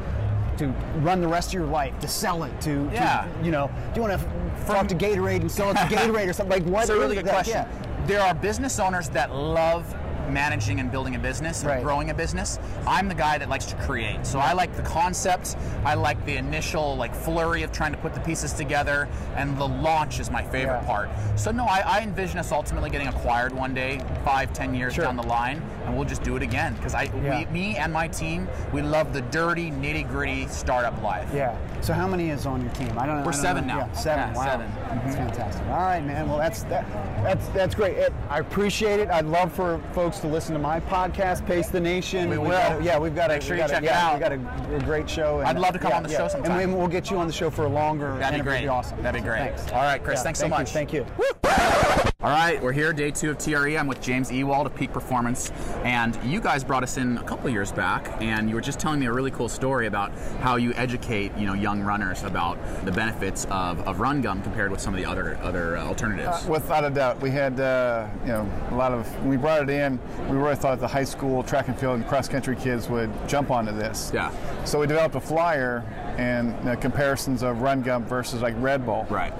To 0.58 0.66
run 0.98 1.22
the 1.22 1.26
rest 1.28 1.48
of 1.48 1.54
your 1.54 1.64
life, 1.64 1.98
to 2.00 2.06
sell 2.06 2.44
it, 2.44 2.52
to, 2.60 2.86
to, 2.90 2.94
Yeah. 2.94 3.26
you 3.42 3.50
know, 3.50 3.70
do 3.94 4.00
you 4.02 4.06
want 4.06 4.20
to 4.20 4.66
talk 4.66 4.86
to 4.88 4.94
Gatorade 4.94 5.40
and 5.40 5.50
sell 5.50 5.70
it 5.70 5.74
to 5.74 5.80
Gatorade 5.96 6.28
or 6.28 6.34
something 6.34 6.62
like 6.62 6.70
what? 6.70 6.80
That's 6.86 6.90
a 6.90 6.98
really 6.98 7.16
good 7.16 7.24
that? 7.24 7.32
question. 7.32 7.54
Yeah. 7.54 8.06
There 8.06 8.20
are 8.20 8.34
business 8.34 8.78
owners 8.78 9.08
that 9.10 9.34
love 9.34 9.86
managing 10.32 10.80
and 10.80 10.90
building 10.90 11.14
a 11.14 11.18
business 11.18 11.60
and 11.60 11.68
Right. 11.70 11.82
growing 11.82 12.10
a 12.10 12.14
business. 12.14 12.58
I'm 12.86 13.08
the 13.08 13.14
guy 13.14 13.38
that 13.38 13.48
likes 13.48 13.66
to 13.66 13.76
create. 13.76 14.26
So 14.26 14.38
I 14.38 14.52
like 14.52 14.74
the 14.76 14.82
concept. 14.82 15.56
I 15.84 15.94
like 15.94 16.24
the 16.24 16.36
initial 16.36 16.96
like 16.96 17.14
flurry 17.14 17.62
of 17.62 17.72
trying 17.72 17.92
to 17.92 17.98
put 17.98 18.14
the 18.14 18.20
pieces 18.20 18.52
together, 18.52 19.08
and 19.36 19.56
the 19.58 19.66
launch 19.68 20.20
is 20.20 20.30
my 20.30 20.42
favorite 20.42 20.80
Yeah. 20.82 20.86
part. 20.86 21.08
So 21.36 21.50
no, 21.50 21.64
I, 21.64 21.82
I 21.86 22.00
envision 22.00 22.38
us 22.38 22.52
ultimately 22.52 22.90
getting 22.90 23.08
acquired 23.08 23.52
one 23.52 23.74
day, 23.74 24.00
five, 24.24 24.52
ten 24.52 24.74
years 24.74 24.94
Sure. 24.94 25.04
down 25.04 25.16
the 25.16 25.22
line, 25.22 25.62
and 25.86 25.94
we'll 25.96 26.04
just 26.08 26.22
do 26.22 26.36
it 26.36 26.42
again. 26.42 26.74
Because 26.74 26.94
I, 26.94 27.04
Yeah. 27.22 27.38
we, 27.40 27.46
me 27.46 27.76
and 27.76 27.92
my 27.92 28.08
team, 28.08 28.48
we 28.72 28.82
love 28.82 29.12
the 29.12 29.20
dirty, 29.22 29.70
nitty 29.70 30.08
gritty 30.08 30.46
startup 30.48 31.00
life. 31.02 31.28
Yeah. 31.34 31.54
So 31.80 31.92
how 31.92 32.06
many 32.06 32.30
is 32.30 32.46
on 32.46 32.60
your 32.62 32.70
team? 32.72 32.96
I 32.98 33.06
don't 33.06 33.16
know. 33.18 33.24
We're 33.26 33.32
don't 33.32 33.40
seven 33.40 33.66
know. 33.66 33.78
now. 33.78 33.86
Yeah, 33.86 33.92
seven. 33.92 34.34
Wow. 34.34 34.44
seven. 34.44 34.66
Mm-hmm. 34.68 34.98
That's 35.04 35.16
fantastic. 35.16 35.66
All 35.68 35.76
right, 35.78 36.04
man. 36.04 36.28
Well, 36.28 36.38
that's 36.38 36.62
that, 36.64 36.84
that's 37.24 37.48
that's 37.48 37.74
great. 37.74 37.96
It, 37.96 38.12
I 38.30 38.38
appreciate 38.38 39.00
it. 39.00 39.10
I'd 39.10 39.26
love 39.26 39.52
for 39.52 39.80
folks 39.92 40.21
to 40.22 40.28
listen 40.28 40.52
to 40.54 40.58
my 40.60 40.80
podcast, 40.80 41.44
Pace 41.46 41.68
the 41.68 41.80
Nation. 41.80 42.28
We 42.30 42.38
We've 42.38 42.48
will. 42.48 42.56
got 42.56 42.80
a- 42.80 42.84
yeah, 42.84 42.98
we've 42.98 43.14
got 43.14 43.30
a 43.30 43.34
Make 43.34 43.42
sure 43.42 43.56
we 43.56 43.62
you 43.62 43.68
got 43.68 43.70
a, 43.70 43.74
check 43.74 43.82
it 43.82 43.86
yeah, 43.86 44.06
out. 44.08 44.14
We 44.14 44.20
got 44.20 44.32
a, 44.32 44.76
a 44.76 44.80
great 44.80 45.08
show. 45.10 45.40
and- 45.40 45.48
I'd 45.48 45.58
love 45.58 45.72
to 45.74 45.78
come 45.78 45.90
yeah, 45.90 45.96
on 45.98 46.02
the 46.04 46.10
yeah. 46.10 46.18
show 46.18 46.28
sometime. 46.28 46.58
And 46.60 46.72
we, 46.72 46.78
we'll 46.78 46.88
get 46.88 47.10
you 47.10 47.18
on 47.18 47.26
the 47.26 47.32
show 47.32 47.50
for 47.50 47.64
a 47.64 47.68
longer. 47.68 48.16
That'd 48.18 48.40
be 48.40 48.44
great. 48.44 48.62
Be 48.62 48.68
awesome. 48.68 49.02
That'd 49.02 49.20
be 49.22 49.26
great. 49.28 49.56
Thanks. 49.56 49.72
All 49.72 49.82
right, 49.82 50.02
Chris, 50.02 50.22
thanks 50.22 50.38
so 50.38 50.48
thank 50.48 50.52
you, 50.54 50.58
much. 50.58 50.70
Thank 50.70 50.92
you. 50.92 51.78
All 52.22 52.30
right, 52.30 52.62
we're 52.62 52.70
here, 52.70 52.92
day 52.92 53.10
two 53.10 53.30
of 53.30 53.38
TRE. 53.38 53.76
I'm 53.76 53.88
with 53.88 54.00
James 54.00 54.30
Ewald 54.30 54.66
of 54.66 54.76
Peak 54.76 54.92
Performance, 54.92 55.50
and 55.82 56.16
you 56.24 56.40
guys 56.40 56.62
brought 56.62 56.84
us 56.84 56.96
in 56.96 57.18
a 57.18 57.22
couple 57.24 57.50
years 57.50 57.72
back, 57.72 58.22
and 58.22 58.48
you 58.48 58.54
were 58.54 58.60
just 58.60 58.78
telling 58.78 59.00
me 59.00 59.06
a 59.06 59.12
really 59.12 59.32
cool 59.32 59.48
story 59.48 59.88
about 59.88 60.12
how 60.38 60.54
you 60.54 60.72
educate, 60.74 61.36
you 61.36 61.46
know, 61.46 61.54
young 61.54 61.82
runners 61.82 62.22
about 62.22 62.58
the 62.84 62.92
benefits 62.92 63.44
of, 63.46 63.80
of 63.88 63.98
Run 63.98 64.20
Gum 64.20 64.40
compared 64.40 64.70
with 64.70 64.80
some 64.80 64.94
of 64.94 65.00
the 65.00 65.04
other 65.04 65.36
other 65.42 65.76
uh, 65.76 65.84
alternatives. 65.84 66.46
Without 66.46 66.84
a 66.84 66.90
doubt, 66.90 67.20
we 67.20 67.32
had 67.32 67.58
uh, 67.58 68.06
you 68.22 68.28
know 68.28 68.48
a 68.70 68.76
lot 68.76 68.92
of 68.92 69.26
we 69.26 69.36
brought 69.36 69.64
it 69.64 69.70
in. 69.70 69.98
We 70.30 70.36
really 70.36 70.54
thought 70.54 70.78
the 70.78 70.86
high 70.86 71.02
school 71.02 71.42
track 71.42 71.66
and 71.66 71.76
field 71.76 71.96
and 71.96 72.06
cross 72.06 72.28
country 72.28 72.54
kids 72.54 72.88
would 72.88 73.10
jump 73.26 73.50
onto 73.50 73.72
this. 73.72 74.12
Yeah. 74.14 74.30
So 74.64 74.78
we 74.78 74.86
developed 74.86 75.16
a 75.16 75.20
flyer 75.20 75.82
and 76.22 76.56
you 76.60 76.64
know, 76.70 76.76
comparisons 76.76 77.42
of 77.42 77.60
Run 77.60 77.82
Gum 77.82 78.04
versus 78.04 78.42
like 78.42 78.54
Red 78.58 78.86
Bull. 78.86 79.06
right. 79.10 79.32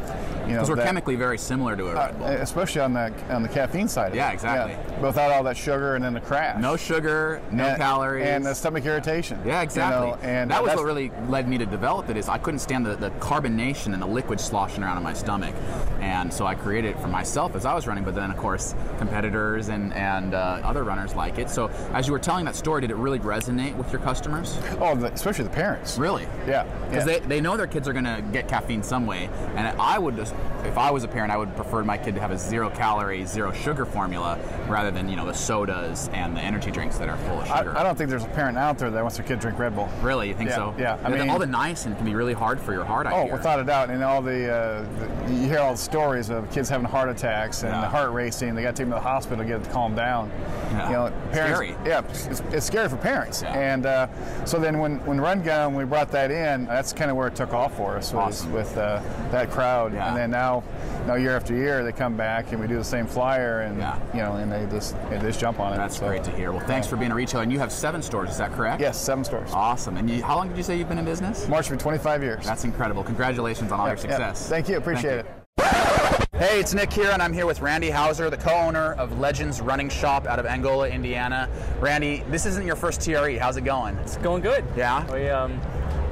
You 0.42 0.48
know, 0.48 0.54
Because 0.54 0.70
we're 0.70 0.76
that- 0.76 0.86
chemically 0.86 1.14
very 1.14 1.38
similar 1.38 1.76
to 1.76 1.88
a 1.88 1.94
Red 1.94 2.18
Bull. 2.18 2.26
uh, 2.26 2.30
especially 2.32 2.80
on 2.80 2.92
the 2.92 3.12
on 3.30 3.42
the 3.42 3.48
caffeine 3.48 3.86
side. 3.88 4.10
Of 4.10 4.16
Yeah, 4.16 4.30
it. 4.30 4.34
exactly. 4.34 4.76
Without 5.00 5.30
all 5.30 5.44
that 5.44 5.56
sugar 5.56 5.94
and 5.94 6.04
then 6.04 6.14
the 6.14 6.20
crash. 6.20 6.60
no 6.60 6.76
sugar, 6.76 7.40
no 7.52 7.64
and, 7.68 7.76
calories. 7.78 8.26
and 8.26 8.44
the 8.44 8.52
stomach 8.54 8.84
irritation. 8.84 9.38
Yeah, 9.44 9.58
you 9.58 9.62
exactly. 9.64 10.08
know, 10.10 10.18
and 10.22 10.50
that 10.50 10.62
was 10.62 10.74
what 10.74 10.84
really 10.84 11.12
led 11.28 11.48
me 11.48 11.58
to 11.58 11.66
develop 11.66 12.08
it. 12.10 12.16
Is 12.16 12.28
I 12.28 12.38
couldn't 12.38 12.58
stand 12.60 12.84
the, 12.84 12.96
the 12.96 13.10
carbonation 13.12 13.92
and 13.94 14.02
the 14.02 14.06
liquid 14.06 14.40
sloshing 14.40 14.82
around 14.82 14.96
in 14.96 15.02
my 15.04 15.12
stomach, 15.12 15.54
and 16.00 16.32
so 16.32 16.44
I 16.46 16.54
created 16.56 16.90
it 16.96 17.00
for 17.00 17.08
myself 17.08 17.54
as 17.54 17.64
I 17.64 17.74
was 17.74 17.86
running. 17.86 18.02
But 18.04 18.14
then, 18.16 18.30
of 18.30 18.36
course, 18.36 18.74
competitors 18.98 19.68
and 19.68 19.92
and 19.94 20.34
uh, 20.34 20.60
other 20.64 20.82
runners 20.82 21.14
like 21.14 21.38
it. 21.38 21.50
So, 21.50 21.68
as 21.92 22.06
you 22.08 22.12
were 22.12 22.18
telling 22.18 22.44
that 22.46 22.56
story, 22.56 22.80
did 22.80 22.90
it 22.90 22.96
really 22.96 23.20
resonate 23.20 23.76
with 23.76 23.92
your 23.92 24.00
customers? 24.00 24.58
Oh, 24.80 24.96
the, 24.96 25.12
especially 25.12 25.44
the 25.44 25.50
parents. 25.50 25.98
Really? 25.98 26.26
Yeah. 26.48 26.64
Because 26.88 27.06
yeah. 27.06 27.18
they, 27.20 27.26
they 27.26 27.40
know 27.40 27.56
their 27.56 27.66
kids 27.66 27.88
are 27.88 27.92
going 27.94 28.04
to 28.04 28.22
get 28.32 28.48
caffeine 28.48 28.82
some 28.82 29.06
way, 29.06 29.30
and 29.56 29.66
I 29.80 29.98
would 29.98 30.14
because 30.16 30.34
if 30.64 30.76
I 30.76 30.90
was 30.90 31.04
a 31.04 31.08
parent, 31.08 31.32
I 31.32 31.36
would 31.38 31.54
prefer 31.56 31.82
my 31.84 31.96
kid 31.96 32.14
to 32.16 32.20
have 32.20 32.30
a 32.30 32.38
zero 32.38 32.68
calorie, 32.70 33.24
zero 33.24 33.50
sugar 33.52 33.86
formula 33.86 34.38
rather 34.68 34.90
than 34.90 35.08
you 35.08 35.16
know 35.16 35.24
the 35.26 35.32
sodas 35.32 36.08
and 36.12 36.36
the 36.36 36.40
energy 36.40 36.70
drinks 36.70 36.98
that 36.98 37.08
are 37.08 37.16
full 37.18 37.40
of 37.40 37.48
sugar. 37.48 37.76
I 37.76 37.82
don't 37.82 37.96
think 37.96 38.10
there's 38.10 38.24
a 38.24 38.28
parent 38.28 38.58
out 38.58 38.78
there 38.78 38.90
that 38.90 39.00
wants 39.02 39.16
their 39.16 39.26
kid 39.26 39.36
to 39.36 39.40
drink 39.40 39.58
Red 39.58 39.74
Bull. 39.74 39.88
Really, 40.02 40.28
you 40.28 40.34
think 40.34 40.50
Yeah, 40.50 40.56
so? 40.56 40.74
yeah. 40.78 40.98
I 41.02 41.08
mean- 41.08 41.30
all 41.30 41.38
the 41.38 41.46
niacin 41.46 41.96
can 41.96 42.04
be 42.04 42.14
really 42.14 42.34
hard 42.34 42.60
for 42.60 42.72
your 42.72 42.84
heart. 42.84 43.06
I 43.06 43.12
Oh, 43.12 43.24
hear. 43.24 43.32
without 43.36 43.58
a 43.58 43.64
doubt. 43.64 43.88
And 43.90 44.02
all 44.04 44.20
the, 44.20 44.52
uh, 44.52 44.84
the 45.26 45.32
you 45.32 45.48
hear 45.48 45.60
all 45.60 45.72
the 45.72 45.78
stories 45.78 46.28
of 46.28 46.50
kids 46.50 46.68
having 46.68 46.86
heart 46.86 47.08
attacks 47.08 47.62
and 47.62 47.72
Yeah. 47.72 47.80
the 47.80 47.88
heart 47.88 48.12
racing. 48.12 48.54
They 48.54 48.62
got 48.62 48.76
to 48.76 48.82
take 48.82 48.90
them 48.90 48.98
to 48.98 49.02
the 49.02 49.08
hospital 49.08 49.38
to 49.38 49.44
get 49.48 49.60
it 49.60 49.64
to 49.64 49.70
calm 49.70 49.94
down. 49.94 50.30
Yeah. 50.72 50.86
You 50.88 50.92
know, 50.94 51.06
It's 51.06 51.34
parents. 51.38 51.56
scary. 51.58 51.76
Yeah, 51.86 52.02
it's, 52.10 52.40
it's 52.52 52.66
scary 52.66 52.88
for 52.88 52.96
parents. 52.96 53.42
And 53.42 53.86
uh, 53.86 54.08
so 54.44 54.58
then 54.58 54.78
when 54.78 54.98
when 55.06 55.20
Run 55.20 55.42
Gum 55.42 55.74
we 55.74 55.84
brought 55.84 56.10
that 56.12 56.30
in, 56.30 56.51
that's 56.60 56.92
kind 56.92 57.10
of 57.10 57.16
where 57.16 57.26
it 57.28 57.34
took 57.34 57.52
off 57.52 57.76
for 57.76 57.96
us 57.96 58.12
was 58.12 58.40
Awesome. 58.42 58.52
with 58.52 58.76
uh, 58.76 59.00
that 59.30 59.50
crowd. 59.50 59.92
Yeah. 59.94 60.08
And 60.08 60.16
then 60.16 60.30
now, 60.30 60.62
now 61.06 61.14
year 61.14 61.34
after 61.36 61.54
year 61.54 61.82
they 61.84 61.92
come 61.92 62.16
back 62.16 62.52
and 62.52 62.60
we 62.60 62.66
do 62.66 62.76
the 62.76 62.84
same 62.84 63.06
flyer 63.06 63.60
and 63.62 63.78
Yeah. 63.78 63.98
you 64.14 64.20
know 64.20 64.34
and 64.34 64.50
they 64.52 64.66
just 64.70 64.94
they 65.10 65.18
just 65.18 65.40
jump 65.40 65.58
on 65.60 65.72
it. 65.72 65.76
That's 65.76 65.98
So, 65.98 66.06
great 66.06 66.24
to 66.24 66.30
hear. 66.32 66.52
Well, 66.52 66.64
thanks 66.66 66.86
for 66.86 66.96
being 66.96 67.10
a 67.10 67.14
retailer. 67.14 67.42
And 67.42 67.52
you 67.52 67.58
have 67.58 67.72
seven 67.72 68.02
stores, 68.02 68.30
is 68.30 68.38
that 68.38 68.52
correct? 68.52 68.80
Yes, 68.80 69.00
seven 69.00 69.24
stores. 69.24 69.50
Awesome. 69.52 69.96
And 69.96 70.08
you, 70.08 70.22
how 70.22 70.36
long 70.36 70.48
did 70.48 70.56
you 70.56 70.62
say 70.62 70.78
you've 70.78 70.88
been 70.88 70.98
in 70.98 71.04
business? 71.04 71.48
March 71.48 71.68
for 71.68 71.76
25 71.76 72.22
years. 72.22 72.44
That's 72.44 72.64
incredible. 72.64 73.02
Congratulations 73.04 73.72
on 73.72 73.80
all 73.80 73.86
Yeah, 73.86 73.92
your 73.92 73.98
success. 73.98 74.20
yeah. 74.20 74.48
Thank 74.50 74.68
you. 74.68 74.76
Appreciate 74.76 75.24
Thank 75.24 75.26
it. 75.26 76.28
Hey, 76.34 76.58
it's 76.58 76.74
Nick 76.74 76.92
here, 76.92 77.10
and 77.12 77.22
I'm 77.22 77.32
here 77.32 77.46
with 77.46 77.60
Randy 77.60 77.88
Hauser, 77.88 78.28
the 78.28 78.36
co-owner 78.36 78.94
of 78.94 79.20
Legends 79.20 79.60
Running 79.60 79.88
Shop 79.88 80.26
out 80.26 80.40
of 80.40 80.46
Angola, 80.46 80.88
Indiana. 80.88 81.48
Randy, 81.78 82.24
this 82.30 82.46
isn't 82.46 82.66
your 82.66 82.74
first 82.74 83.00
TRE. 83.00 83.36
How's 83.36 83.56
it 83.56 83.64
going? 83.64 83.96
It's 83.98 84.16
going 84.16 84.42
good. 84.42 84.64
Yeah? 84.76 85.08
We 85.12 85.28
um, 85.28 85.60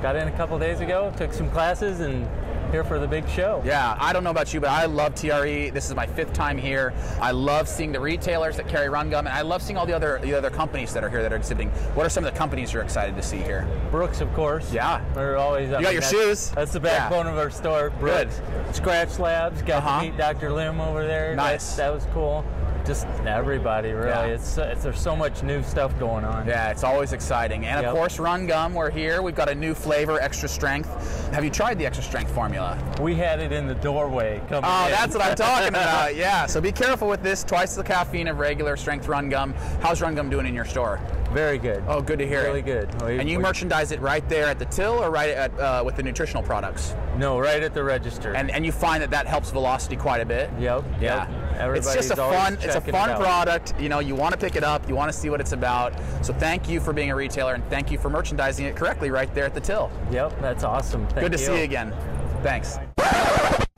got 0.02 0.16
in 0.16 0.28
a 0.28 0.32
couple 0.32 0.58
days 0.58 0.80
ago, 0.80 1.12
took 1.16 1.32
some 1.32 1.50
classes, 1.50 2.00
and 2.00 2.26
here 2.70 2.84
for 2.84 3.00
the 3.00 3.08
big 3.08 3.28
show. 3.28 3.60
Yeah, 3.64 3.96
I 3.98 4.12
don't 4.12 4.22
know 4.22 4.30
about 4.30 4.54
you, 4.54 4.60
but 4.60 4.70
I 4.70 4.84
love 4.84 5.14
TRE. 5.16 5.70
This 5.70 5.88
is 5.88 5.94
my 5.96 6.06
fifth 6.06 6.32
time 6.32 6.56
here. 6.56 6.94
I 7.20 7.32
love 7.32 7.68
seeing 7.68 7.90
the 7.90 7.98
retailers 8.00 8.56
that 8.58 8.68
carry 8.68 8.88
Run 8.88 9.10
Gum, 9.10 9.26
and 9.26 9.34
I 9.36 9.42
love 9.42 9.60
seeing 9.60 9.76
all 9.76 9.86
the 9.86 9.92
other 9.92 10.20
the 10.22 10.34
other 10.34 10.50
companies 10.50 10.92
that 10.94 11.02
are 11.02 11.10
here 11.10 11.20
that 11.22 11.32
are 11.32 11.36
exhibiting. 11.36 11.70
What 11.94 12.06
are 12.06 12.08
some 12.08 12.24
of 12.24 12.32
the 12.32 12.38
companies 12.38 12.72
you're 12.72 12.84
excited 12.84 13.16
to 13.16 13.22
see 13.22 13.38
here? 13.38 13.66
Brooks, 13.90 14.20
of 14.20 14.32
course. 14.34 14.72
Yeah. 14.72 15.02
We're 15.16 15.36
always. 15.36 15.68
I 15.72 15.82
got 15.82 15.92
your 15.92 16.00
that's- 16.00 16.10
shoes? 16.10 16.50
That's 16.50 16.72
the 16.72 16.78
Yeah. 16.80 17.08
backbone 17.08 17.26
of 17.26 17.36
our 17.38 17.50
store. 17.50 17.90
Brooks. 17.90 18.40
Skratch 18.70 19.18
Labs. 19.18 19.62
Got 19.62 19.82
Uh-huh. 19.82 20.00
to 20.02 20.06
meet 20.06 20.16
Dr. 20.16 20.52
Lim 20.52 20.80
over 20.80 21.04
there. 21.06 21.34
Nice. 21.34 21.74
That, 21.74 21.88
that 21.88 21.94
was 21.94 22.06
cool. 22.14 22.44
Just 22.86 23.06
everybody, 23.26 23.92
really. 23.92 24.08
Yeah. 24.08 24.24
It's, 24.24 24.56
it's 24.58 24.82
there's 24.82 24.98
so 25.00 25.14
much 25.14 25.42
new 25.42 25.62
stuff 25.62 25.96
going 25.98 26.24
on. 26.24 26.46
Yeah, 26.46 26.70
it's 26.70 26.82
always 26.82 27.12
exciting. 27.12 27.66
And 27.66 27.84
of 27.86 27.94
course, 27.94 28.18
Run 28.18 28.46
Gum, 28.46 28.74
we're 28.74 28.90
here. 28.90 29.22
We've 29.22 29.34
got 29.34 29.48
a 29.48 29.54
new 29.54 29.74
flavor, 29.74 30.18
extra 30.20 30.48
strength. 30.48 30.88
Have 31.32 31.44
you 31.44 31.50
tried 31.50 31.78
the 31.78 31.86
extra 31.86 32.02
strength 32.04 32.32
formula? 32.32 32.78
We 33.00 33.14
had 33.14 33.38
it 33.40 33.52
in 33.52 33.66
the 33.66 33.74
doorway. 33.76 34.40
Coming 34.48 34.64
Oh, 34.70 34.84
in. 34.86 34.90
that's 34.92 35.14
what 35.14 35.24
I'm 35.24 35.36
talking 35.36 35.68
about. 35.68 36.16
Yeah. 36.16 36.46
So 36.46 36.60
be 36.60 36.72
careful 36.72 37.08
with 37.08 37.22
this. 37.22 37.44
Twice 37.44 37.74
the 37.76 37.84
caffeine 37.84 38.28
of 38.28 38.38
regular 38.38 38.76
strength 38.76 39.06
Run 39.08 39.28
Gum. 39.28 39.52
How's 39.80 40.00
Run 40.00 40.14
Gum 40.14 40.30
doing 40.30 40.46
in 40.46 40.54
your 40.54 40.64
store? 40.64 41.00
Very 41.32 41.58
good. 41.58 41.84
Oh, 41.86 42.00
good 42.00 42.18
to 42.18 42.26
hear 42.26 42.42
Really 42.44 42.60
it. 42.60 42.64
good. 42.64 43.02
We- 43.02 43.18
and 43.18 43.28
you 43.28 43.36
we- 43.36 43.42
merchandise 43.42 43.92
it 43.92 44.00
right 44.00 44.26
there 44.28 44.46
at 44.46 44.58
the 44.58 44.64
till, 44.64 44.94
or 45.02 45.10
right 45.10 45.30
at 45.30 45.56
uh, 45.60 45.82
with 45.84 45.94
the 45.96 46.02
nutritional 46.02 46.42
products. 46.42 46.94
No, 47.20 47.38
right 47.38 47.62
at 47.62 47.74
the 47.74 47.84
register. 47.84 48.34
And 48.34 48.50
and 48.50 48.64
you 48.64 48.72
find 48.72 49.02
that 49.02 49.10
that 49.10 49.26
helps 49.26 49.50
velocity 49.50 49.94
quite 49.94 50.22
a 50.22 50.24
bit. 50.24 50.50
Yep. 50.58 50.84
Yeah. 51.00 51.28
Yep. 51.58 51.76
It's 51.76 51.92
just 51.94 52.10
a 52.12 52.16
fun 52.16 52.54
it's 52.54 52.64
a 52.64 52.68
checking 52.68 52.88
it 52.88 52.92
fun 52.92 53.16
product. 53.16 53.74
You 53.78 53.90
know, 53.90 53.98
you 53.98 54.14
want 54.14 54.32
to 54.32 54.38
pick 54.38 54.56
it 54.56 54.64
up, 54.64 54.88
you 54.88 54.94
want 54.94 55.12
to 55.12 55.18
see 55.18 55.28
what 55.28 55.38
it's 55.38 55.52
about. 55.52 55.92
So 56.22 56.32
thank 56.32 56.66
you 56.66 56.80
for 56.80 56.94
being 56.94 57.10
a 57.10 57.14
retailer 57.14 57.52
and 57.52 57.62
thank 57.68 57.90
you 57.90 57.98
for 57.98 58.08
merchandising 58.08 58.64
it 58.64 58.74
correctly 58.74 59.10
right 59.10 59.32
there 59.34 59.44
at 59.44 59.52
the 59.52 59.60
till. 59.60 59.92
Yep, 60.10 60.40
that's 60.40 60.64
awesome. 60.64 61.06
Thank 61.08 61.20
Good 61.20 61.32
to 61.32 61.38
see 61.38 61.58
you 61.58 61.62
again. 61.62 61.94
Thanks. 62.42 62.78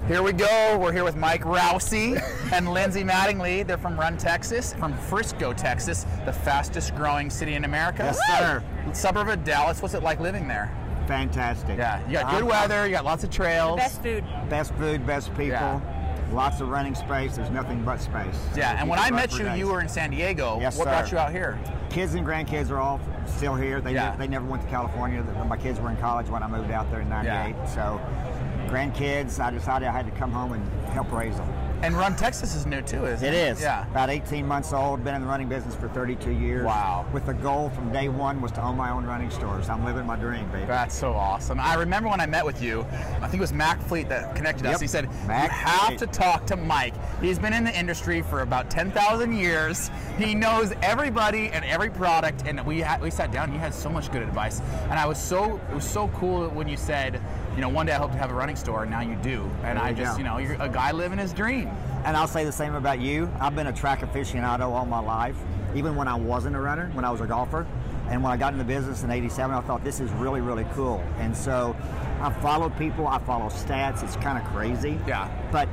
Here 0.06 0.22
we 0.22 0.32
go. 0.32 0.78
We're 0.80 0.92
here 0.92 1.04
with 1.04 1.16
Mike 1.16 1.42
Rousey 1.42 2.22
and 2.52 2.68
Lindsay 2.68 3.02
Mattingly. 3.02 3.66
They're 3.66 3.78
from 3.78 3.98
Run, 3.98 4.18
Texas, 4.18 4.74
from 4.74 4.96
Frisco, 4.96 5.52
Texas, 5.52 6.06
the 6.26 6.32
fastest 6.32 6.94
growing 6.94 7.28
city 7.28 7.54
in 7.54 7.64
America. 7.64 8.04
Yes, 8.04 8.38
sir. 8.38 8.62
Suburb 8.92 9.28
of 9.28 9.42
Dallas. 9.42 9.82
What's 9.82 9.94
it 9.94 10.02
like 10.02 10.20
living 10.20 10.46
there? 10.46 10.70
Fantastic. 11.06 11.78
Yeah, 11.78 12.04
you 12.06 12.14
got 12.14 12.30
good 12.30 12.42
Um, 12.42 12.48
weather, 12.48 12.86
you 12.86 12.92
got 12.92 13.04
lots 13.04 13.24
of 13.24 13.30
trails. 13.30 13.76
Best 13.76 14.02
food. 14.02 14.24
Best 14.48 14.74
food, 14.74 15.06
best 15.06 15.28
people. 15.30 15.46
Yeah. 15.48 15.80
Lots 16.32 16.60
of 16.62 16.68
running 16.70 16.94
space. 16.94 17.36
There's 17.36 17.50
nothing 17.50 17.82
but 17.84 18.00
space. 18.00 18.38
Yeah, 18.56 18.76
and 18.80 18.88
when 18.88 18.98
I 18.98 19.10
met 19.10 19.32
you, 19.32 19.44
days. 19.44 19.58
you 19.58 19.66
were 19.66 19.80
in 19.82 19.88
San 19.88 20.10
Diego. 20.10 20.58
Yes, 20.60 20.78
what 20.78 20.84
brought 20.86 21.12
you 21.12 21.18
out 21.18 21.30
here? 21.30 21.58
Kids 21.90 22.14
and 22.14 22.26
grandkids 22.26 22.70
are 22.70 22.78
all 22.78 23.00
still 23.26 23.54
here. 23.54 23.82
They 23.82 23.92
Yeah. 23.92 24.12
ne- 24.12 24.16
they 24.16 24.28
never 24.28 24.46
went 24.46 24.62
to 24.62 24.68
California. 24.68 25.22
My 25.46 25.58
kids 25.58 25.78
were 25.78 25.90
in 25.90 25.96
college 25.98 26.28
when 26.30 26.42
I 26.42 26.46
moved 26.46 26.70
out 26.70 26.90
there 26.90 27.00
in 27.02 27.08
'98. 27.10 27.54
Yeah. 27.58 27.66
So, 27.66 28.00
grandkids, 28.68 29.40
I 29.40 29.50
decided 29.50 29.88
I 29.88 29.92
had 29.92 30.06
to 30.06 30.12
come 30.12 30.32
home 30.32 30.52
and 30.54 30.66
help 30.90 31.12
raise 31.12 31.36
them. 31.36 31.48
And 31.82 31.96
Run 31.96 32.14
Texas 32.14 32.54
is 32.54 32.64
new 32.64 32.80
too, 32.80 33.06
isn't 33.06 33.26
it? 33.26 33.34
It 33.34 33.52
is. 33.52 33.60
Yeah. 33.60 33.88
About 33.90 34.08
18 34.08 34.46
months 34.46 34.72
old. 34.72 35.02
Been 35.02 35.16
in 35.16 35.22
the 35.22 35.26
running 35.26 35.48
business 35.48 35.74
for 35.74 35.88
32 35.88 36.30
years. 36.30 36.64
Wow. 36.64 37.04
With 37.12 37.26
the 37.26 37.34
goal 37.34 37.70
from 37.70 37.90
day 37.92 38.08
one 38.08 38.40
was 38.40 38.52
to 38.52 38.62
own 38.62 38.76
my 38.76 38.90
own 38.90 39.04
running 39.04 39.30
stores. 39.30 39.68
I'm 39.68 39.84
living 39.84 40.06
my 40.06 40.14
dream, 40.14 40.48
baby. 40.52 40.66
That's 40.66 40.94
so 40.94 41.12
awesome. 41.12 41.58
I 41.58 41.74
remember 41.74 42.08
when 42.08 42.20
I 42.20 42.26
met 42.26 42.46
with 42.46 42.62
you, 42.62 42.82
I 43.20 43.22
think 43.26 43.34
it 43.34 43.40
was 43.40 43.52
Mac 43.52 43.80
Fleet 43.82 44.08
that 44.10 44.36
connected 44.36 44.64
us. 44.66 44.80
He 44.80 44.86
said, 44.86 45.08
Mac 45.26 45.50
You 45.50 45.56
have 45.56 45.86
Fleet. 45.88 45.98
to 45.98 46.06
talk 46.06 46.46
to 46.46 46.56
Mike. 46.56 46.94
He's 47.22 47.38
been 47.38 47.52
in 47.52 47.62
the 47.62 47.78
industry 47.78 48.20
for 48.20 48.40
about 48.40 48.68
10,000 48.68 49.32
years. 49.32 49.90
He 50.18 50.34
knows 50.34 50.72
everybody 50.82 51.50
and 51.50 51.64
every 51.64 51.88
product. 51.88 52.42
And 52.46 52.66
we, 52.66 52.80
had, 52.80 53.00
we 53.00 53.10
sat 53.12 53.30
down 53.30 53.52
you 53.52 53.60
had 53.60 53.72
so 53.72 53.88
much 53.88 54.10
good 54.10 54.22
advice. 54.22 54.60
And 54.90 54.94
I 54.94 55.06
was 55.06 55.18
so, 55.22 55.60
it 55.70 55.74
was 55.74 55.88
so 55.88 56.08
cool 56.08 56.48
when 56.48 56.66
you 56.66 56.76
said, 56.76 57.20
you 57.54 57.60
know, 57.60 57.68
one 57.68 57.86
day 57.86 57.92
I 57.92 57.98
hope 57.98 58.10
to 58.10 58.18
have 58.18 58.30
a 58.32 58.34
running 58.34 58.56
store, 58.56 58.82
and 58.82 58.90
now 58.90 59.02
you 59.02 59.14
do. 59.22 59.42
And 59.62 59.78
There 59.78 59.84
I 59.84 59.90
you 59.90 59.96
just, 59.96 60.12
go. 60.12 60.18
you 60.18 60.24
know, 60.24 60.38
you're 60.38 60.60
a 60.60 60.68
guy 60.68 60.90
living 60.90 61.18
his 61.18 61.32
dream. 61.32 61.68
And 62.04 62.16
I'll 62.16 62.26
say 62.26 62.44
the 62.44 62.50
same 62.52 62.74
about 62.74 63.00
you. 63.00 63.30
I've 63.38 63.54
been 63.54 63.68
a 63.68 63.72
track 63.72 64.00
aficionado 64.00 64.62
all 64.70 64.84
my 64.86 64.98
life, 64.98 65.36
even 65.76 65.94
when 65.94 66.08
I 66.08 66.16
wasn't 66.16 66.56
a 66.56 66.60
runner, 66.60 66.90
when 66.92 67.04
I 67.04 67.10
was 67.10 67.20
a 67.20 67.26
golfer. 67.26 67.66
And 68.08 68.20
when 68.22 68.32
I 68.32 68.36
got 68.36 68.52
into 68.52 68.64
business 68.64 69.04
in 69.04 69.10
87, 69.12 69.54
I 69.54 69.60
thought 69.60 69.84
this 69.84 70.00
is 70.00 70.10
really, 70.12 70.40
really 70.40 70.66
cool. 70.74 71.02
And 71.18 71.36
so 71.36 71.76
I 72.20 72.32
follow 72.42 72.68
people, 72.70 73.06
I 73.06 73.20
follow 73.20 73.46
stats. 73.46 74.02
It's 74.02 74.16
kind 74.16 74.38
of 74.38 74.44
crazy. 74.52 74.98
Yeah. 75.06 75.30
But 75.52 75.68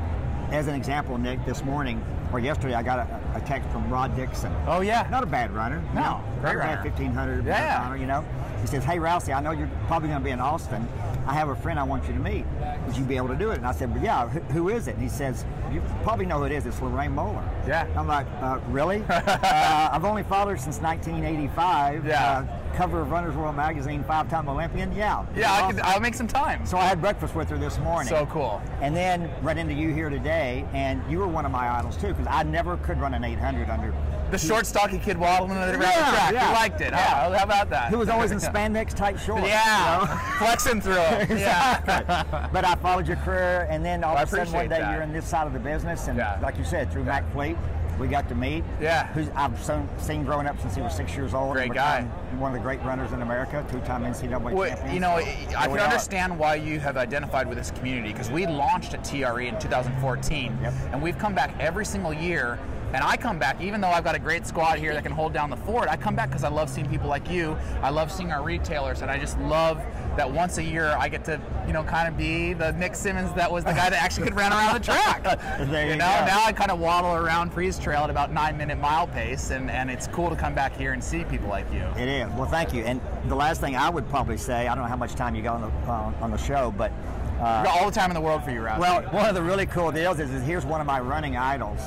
as 0.52 0.68
an 0.68 0.76
example, 0.76 1.18
Nick, 1.18 1.44
this 1.46 1.64
morning 1.64 2.04
or 2.32 2.40
yesterday, 2.40 2.74
I 2.74 2.84
got 2.84 3.00
a, 3.00 3.22
a 3.36 3.42
text 3.42 3.70
from 3.70 3.90
Rod 3.90 4.16
Dixon. 4.16 4.54
Oh, 4.68 4.82
yeah. 4.82 5.08
Not 5.12 5.24
a 5.24 5.28
bad 5.28 5.52
runner. 5.52 5.82
No, 5.94 6.02
not 6.02 6.42
great 6.42 6.56
a 6.56 6.58
bad 6.60 6.78
runner. 6.78 6.90
1500 6.90 7.46
Yeah. 7.46 7.82
marathoner, 7.84 8.00
you 8.00 8.06
know. 8.08 8.26
He 8.62 8.68
says, 8.68 8.84
"Hey 8.84 8.98
Rousey, 8.98 9.34
I 9.36 9.40
know 9.40 9.52
you're 9.52 9.70
probably 9.88 10.10
going 10.10 10.20
to 10.20 10.26
be 10.26 10.32
in 10.32 10.40
Austin. 10.42 10.86
I 11.30 11.34
have 11.34 11.50
a 11.50 11.56
friend 11.56 11.80
I 11.80 11.84
want 11.84 12.08
you 12.08 12.14
to 12.14 12.20
meet. 12.20 12.44
Would 12.88 12.98
you 12.98 13.04
be 13.04 13.16
able 13.16 13.28
to 13.28 13.36
do 13.36 13.52
it?" 13.52 13.58
And 13.58 13.68
I 13.68 13.72
said, 13.72 13.94
"Well, 13.94 14.04
yeah. 14.04 14.28
Who, 14.28 14.40
who 14.52 14.70
is 14.70 14.88
it?" 14.88 14.96
And 14.96 15.04
he 15.04 15.10
says, 15.10 15.46
"You 15.72 15.80
probably 16.02 16.26
know 16.26 16.40
who 16.40 16.46
it 16.46 16.52
is. 16.52 16.66
It's 16.66 16.82
Lorraine 16.82 17.12
Moeller." 17.12 17.48
Yeah. 17.68 17.86
I'm 17.96 18.08
like, 18.08 18.26
uh, 18.42 18.60
"Really?" 18.70 19.04
uh, 19.10 19.90
I've 19.92 20.06
only 20.06 20.24
followed 20.24 20.50
her 20.52 20.58
since 20.58 20.80
1985. 20.82 22.06
Yeah. 22.06 22.40
Uh, 22.50 22.76
cover 22.76 23.02
of 23.02 23.12
Runner's 23.12 23.36
World 23.36 23.56
magazine, 23.56 24.04
five-time 24.04 24.48
Olympian. 24.50 24.92
Yeah. 24.96 25.26
Yeah, 25.36 25.52
I 25.54 25.62
Awesome. 25.62 25.76
could, 25.76 25.86
I'll 25.86 26.00
make 26.00 26.16
some 26.16 26.28
time. 26.28 26.66
So 26.66 26.78
I 26.78 26.86
had 26.86 27.00
breakfast 27.02 27.36
with 27.36 27.50
her 27.50 27.58
this 27.58 27.78
morning. 27.80 28.10
So 28.10 28.26
cool. 28.28 28.62
And 28.82 28.96
then 28.96 29.30
run 29.44 29.58
into 29.58 29.74
you 29.74 29.94
here 29.94 30.10
today, 30.10 30.66
and 30.74 31.02
you 31.12 31.20
were 31.20 31.28
one 31.28 31.46
of 31.46 31.52
my 31.52 31.70
idols 31.70 31.96
too, 31.98 32.08
because 32.08 32.28
I 32.28 32.44
never 32.44 32.78
could 32.78 33.00
run 33.00 33.14
an 33.14 33.24
800 33.24 33.70
under. 33.70 33.94
The 34.32 34.38
short, 34.38 34.66
stocky 34.68 35.00
kid 35.00 35.18
waddling 35.18 35.52
around 35.52 35.68
the 35.74 35.80
Yeah, 35.86 35.92
track. 36.12 36.34
yeah. 36.34 36.48
You 36.50 36.54
liked 36.54 36.82
it. 36.82 36.94
huh? 36.94 37.32
How 37.36 37.44
about 37.44 37.70
that? 37.72 37.90
Who 37.90 37.98
was 37.98 38.10
always 38.10 38.32
in 38.32 38.38
spandex 38.40 38.94
tight 38.94 39.20
shorts. 39.20 39.48
Yeah, 39.48 40.02
you 40.02 40.08
know? 40.08 40.16
flexing 40.38 40.82
through 40.82 40.94
it. 41.00 41.30
Yeah. 41.40 42.50
but 42.52 42.64
I 42.66 42.76
followed 42.76 43.08
your 43.08 43.18
career, 43.18 43.66
and 43.70 43.84
then 43.84 44.04
all 44.04 44.16
I 44.18 44.24
of 44.24 44.32
a 44.34 44.36
sudden 44.36 44.54
one 44.54 44.70
day 44.70 44.80
that. 44.80 44.92
you're 44.94 45.02
in 45.02 45.12
this 45.14 45.26
side 45.26 45.48
of 45.48 45.54
the 45.54 45.60
business, 45.60 46.08
and 46.08 46.18
Yeah. 46.18 46.38
like 46.42 46.58
you 46.58 46.64
said, 46.64 46.92
through 46.92 47.06
Mac 47.06 47.30
Fleet, 47.32 47.58
we 48.00 48.08
got 48.08 48.30
to 48.30 48.36
meet. 48.36 48.64
Yeah. 48.80 49.08
Who's 49.08 49.30
I've 49.36 49.60
seen 49.98 50.24
growing 50.24 50.48
up 50.48 50.60
since 50.62 50.76
he 50.76 50.82
was 50.82 50.96
six 50.96 51.16
years 51.18 51.34
old. 51.34 51.54
Great 51.54 51.74
guy. 51.74 52.04
One 52.38 52.52
of 52.52 52.58
the 52.58 52.64
great 52.64 52.82
runners 52.84 53.12
in 53.12 53.22
America, 53.22 53.66
two-time 53.70 54.04
NCAA 54.06 54.54
Well, 54.54 54.70
champion. 54.70 54.94
you 54.94 55.00
know, 55.02 55.20
So, 55.20 55.58
I 55.58 55.68
can 55.68 55.78
are. 55.78 55.80
understand 55.80 56.38
why 56.40 56.56
you 56.56 56.80
have 56.80 56.96
identified 56.98 57.48
with 57.50 57.58
this 57.58 57.72
community 57.72 58.14
because 58.14 58.30
we 58.32 58.46
launched 58.48 58.94
at 58.94 59.04
TRE 59.04 59.48
in 59.48 59.58
2014, 59.60 60.58
Yep. 60.62 60.74
and 60.94 61.02
we've 61.02 61.18
come 61.18 61.34
back 61.34 61.52
every 61.60 61.86
single 61.86 62.14
year. 62.14 62.58
And 62.94 63.04
I 63.04 63.18
come 63.18 63.38
back, 63.38 63.62
even 63.62 63.82
though 63.82 63.90
I've 63.90 64.04
got 64.04 64.16
a 64.16 64.20
great 64.20 64.48
squad 64.48 64.80
here 64.80 64.94
that 64.94 65.04
can 65.04 65.12
hold 65.12 65.32
down 65.32 65.50
the 65.50 65.58
fort. 65.58 65.90
I 65.90 65.96
come 65.96 66.16
back 66.16 66.30
because 66.30 66.44
I 66.44 66.50
love 66.50 66.70
seeing 66.70 66.90
people 66.90 67.08
like 67.08 67.30
you. 67.30 67.56
I 67.82 67.90
love 67.92 68.12
seeing 68.12 68.32
our 68.32 68.44
retailers, 68.44 69.02
and 69.02 69.12
I 69.12 69.20
just 69.20 69.38
love 69.40 69.78
that 70.18 70.30
once 70.30 70.58
a 70.58 70.64
year 70.64 70.96
I 70.98 71.08
get 71.08 71.24
to, 71.26 71.40
you 71.68 71.74
know, 71.74 71.84
kind 71.84 72.08
of 72.08 72.18
be 72.18 72.54
the 72.54 72.72
Nick 72.74 72.96
Simmons 72.96 73.32
that 73.34 73.52
was 73.52 73.64
the 73.64 73.72
guy 73.72 73.90
that 73.90 74.02
actually 74.02 74.24
could 74.28 74.36
run 74.36 74.52
around 74.52 74.74
the 74.74 74.80
track. 74.80 75.24
There 75.70 75.86
you 75.88 75.98
know, 75.98 76.06
go. 76.20 76.26
now 76.26 76.44
I 76.44 76.52
kind 76.52 76.72
of 76.72 76.80
waddle 76.80 77.14
around 77.14 77.52
Pre's 77.52 77.78
Trail 77.78 78.04
at 78.04 78.10
about 78.10 78.32
nine 78.32 78.58
minute 78.58 78.80
mile 78.80 79.08
pace, 79.08 79.52
and, 79.52 79.70
and 79.70 79.92
it's 79.92 80.08
cool 80.08 80.30
to 80.30 80.36
come 80.36 80.56
back 80.56 80.76
here 80.76 80.94
and 80.94 81.04
see 81.04 81.24
people 81.26 81.48
like 81.48 81.72
you. 81.72 81.82
It 81.98 82.08
is. 82.08 82.30
Well, 82.34 82.50
thank 82.50 82.74
you. 82.74 82.84
And 82.84 83.00
the 83.26 83.36
last 83.36 83.62
thing 83.62 83.76
I 83.76 83.90
would 83.90 84.10
probably 84.10 84.38
say, 84.38 84.68
I 84.68 84.74
don't 84.76 84.84
know 84.84 84.90
how 84.90 84.96
much 84.96 85.14
time 85.14 85.36
you 85.36 85.44
got 85.44 85.62
on 85.62 85.62
the 85.62 85.92
uh, 85.92 86.24
on 86.24 86.32
the 86.32 86.38
show, 86.38 86.74
but 86.76 86.92
uh, 87.40 87.66
all 87.70 87.86
the 87.86 87.96
time 87.96 88.10
in 88.10 88.16
the 88.16 88.22
world 88.22 88.44
for 88.44 88.52
you, 88.52 88.62
Rouse. 88.62 88.80
Well, 88.80 89.02
one 89.04 89.28
of 89.28 89.36
the 89.36 89.42
really 89.42 89.66
cool 89.66 89.92
deals 89.92 90.20
is, 90.20 90.32
is 90.32 90.44
here's 90.44 90.66
one 90.66 90.82
of 90.82 90.88
my 90.88 91.00
running 91.00 91.38
idols. 91.38 91.80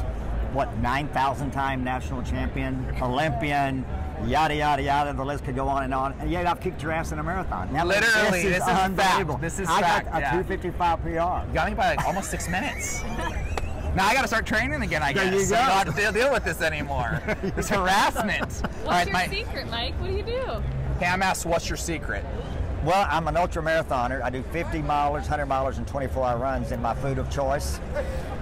What, 0.53 0.77
9,000 0.79 1.51
time 1.51 1.83
national 1.83 2.23
champion, 2.23 2.95
Olympian, 3.01 3.85
yada 4.27 4.55
yada 4.55 4.83
yada. 4.83 5.13
The 5.15 5.25
list 5.25 5.45
could 5.45 5.55
go 5.57 5.67
on 5.67 5.83
and 5.85 5.95
on. 5.95 6.13
And 6.21 6.31
yet 6.31 6.47
I've 6.47 6.61
kicked 6.61 6.83
your 6.83 6.93
ass 6.93 7.13
in 7.13 7.19
a 7.19 7.23
marathon. 7.23 7.73
Now, 7.73 7.87
Literally, 7.87 8.43
this 8.43 8.59
this 8.59 8.63
is 8.63 8.63
is 8.63 8.69
unbelievable. 8.69 9.35
fact. 9.35 9.43
This 9.43 9.59
is 9.61 9.69
I 9.69 9.81
fact, 9.81 10.11
got 10.13 10.19
a 10.19 10.21
yeah. 10.21 10.31
255 10.43 11.03
PR. 11.03 11.09
You 11.09 11.15
Got 11.55 11.69
me 11.71 11.75
by 11.75 11.95
like 11.95 12.05
almost 12.07 12.31
six 12.31 12.49
minutes. 12.49 13.03
Now 13.95 14.07
I 14.09 14.15
got 14.15 14.23
to 14.23 14.29
start 14.29 14.47
training 14.47 14.81
again, 14.83 15.03
I 15.03 15.13
There 15.13 15.25
guess. 15.25 15.35
you 15.35 15.45
so 15.45 15.57
I 15.57 15.85
don't 15.85 15.95
have 15.95 16.13
to 16.15 16.19
deal 16.19 16.33
with 16.33 16.45
this 16.45 16.63
anymore. 16.63 17.23
this 17.43 17.69
harassment. 17.69 18.41
What's 18.41 18.63
All 18.85 18.91
right, 18.91 19.07
your 19.07 19.13
my, 19.13 19.27
secret, 19.29 19.71
Mike? 19.71 19.95
What 20.01 20.09
do 20.11 20.17
you 20.17 20.23
do? 20.23 20.63
Pam 20.99 21.21
asks, 21.23 21.45
what's 21.45 21.69
your 21.69 21.77
secret? 21.77 22.25
Well, 22.85 23.07
I'm 23.09 23.29
an 23.29 23.37
ultra 23.37 23.63
marathoner. 23.63 24.23
I 24.23 24.31
do 24.31 24.43
50 24.51 24.81
milers, 24.83 25.29
100 25.31 25.47
milers, 25.47 25.79
and 25.79 25.87
24 25.87 26.25
hour 26.27 26.39
runs. 26.39 26.73
And 26.73 26.83
my 26.83 26.95
food 26.95 27.19
of 27.19 27.31
choice, 27.31 27.79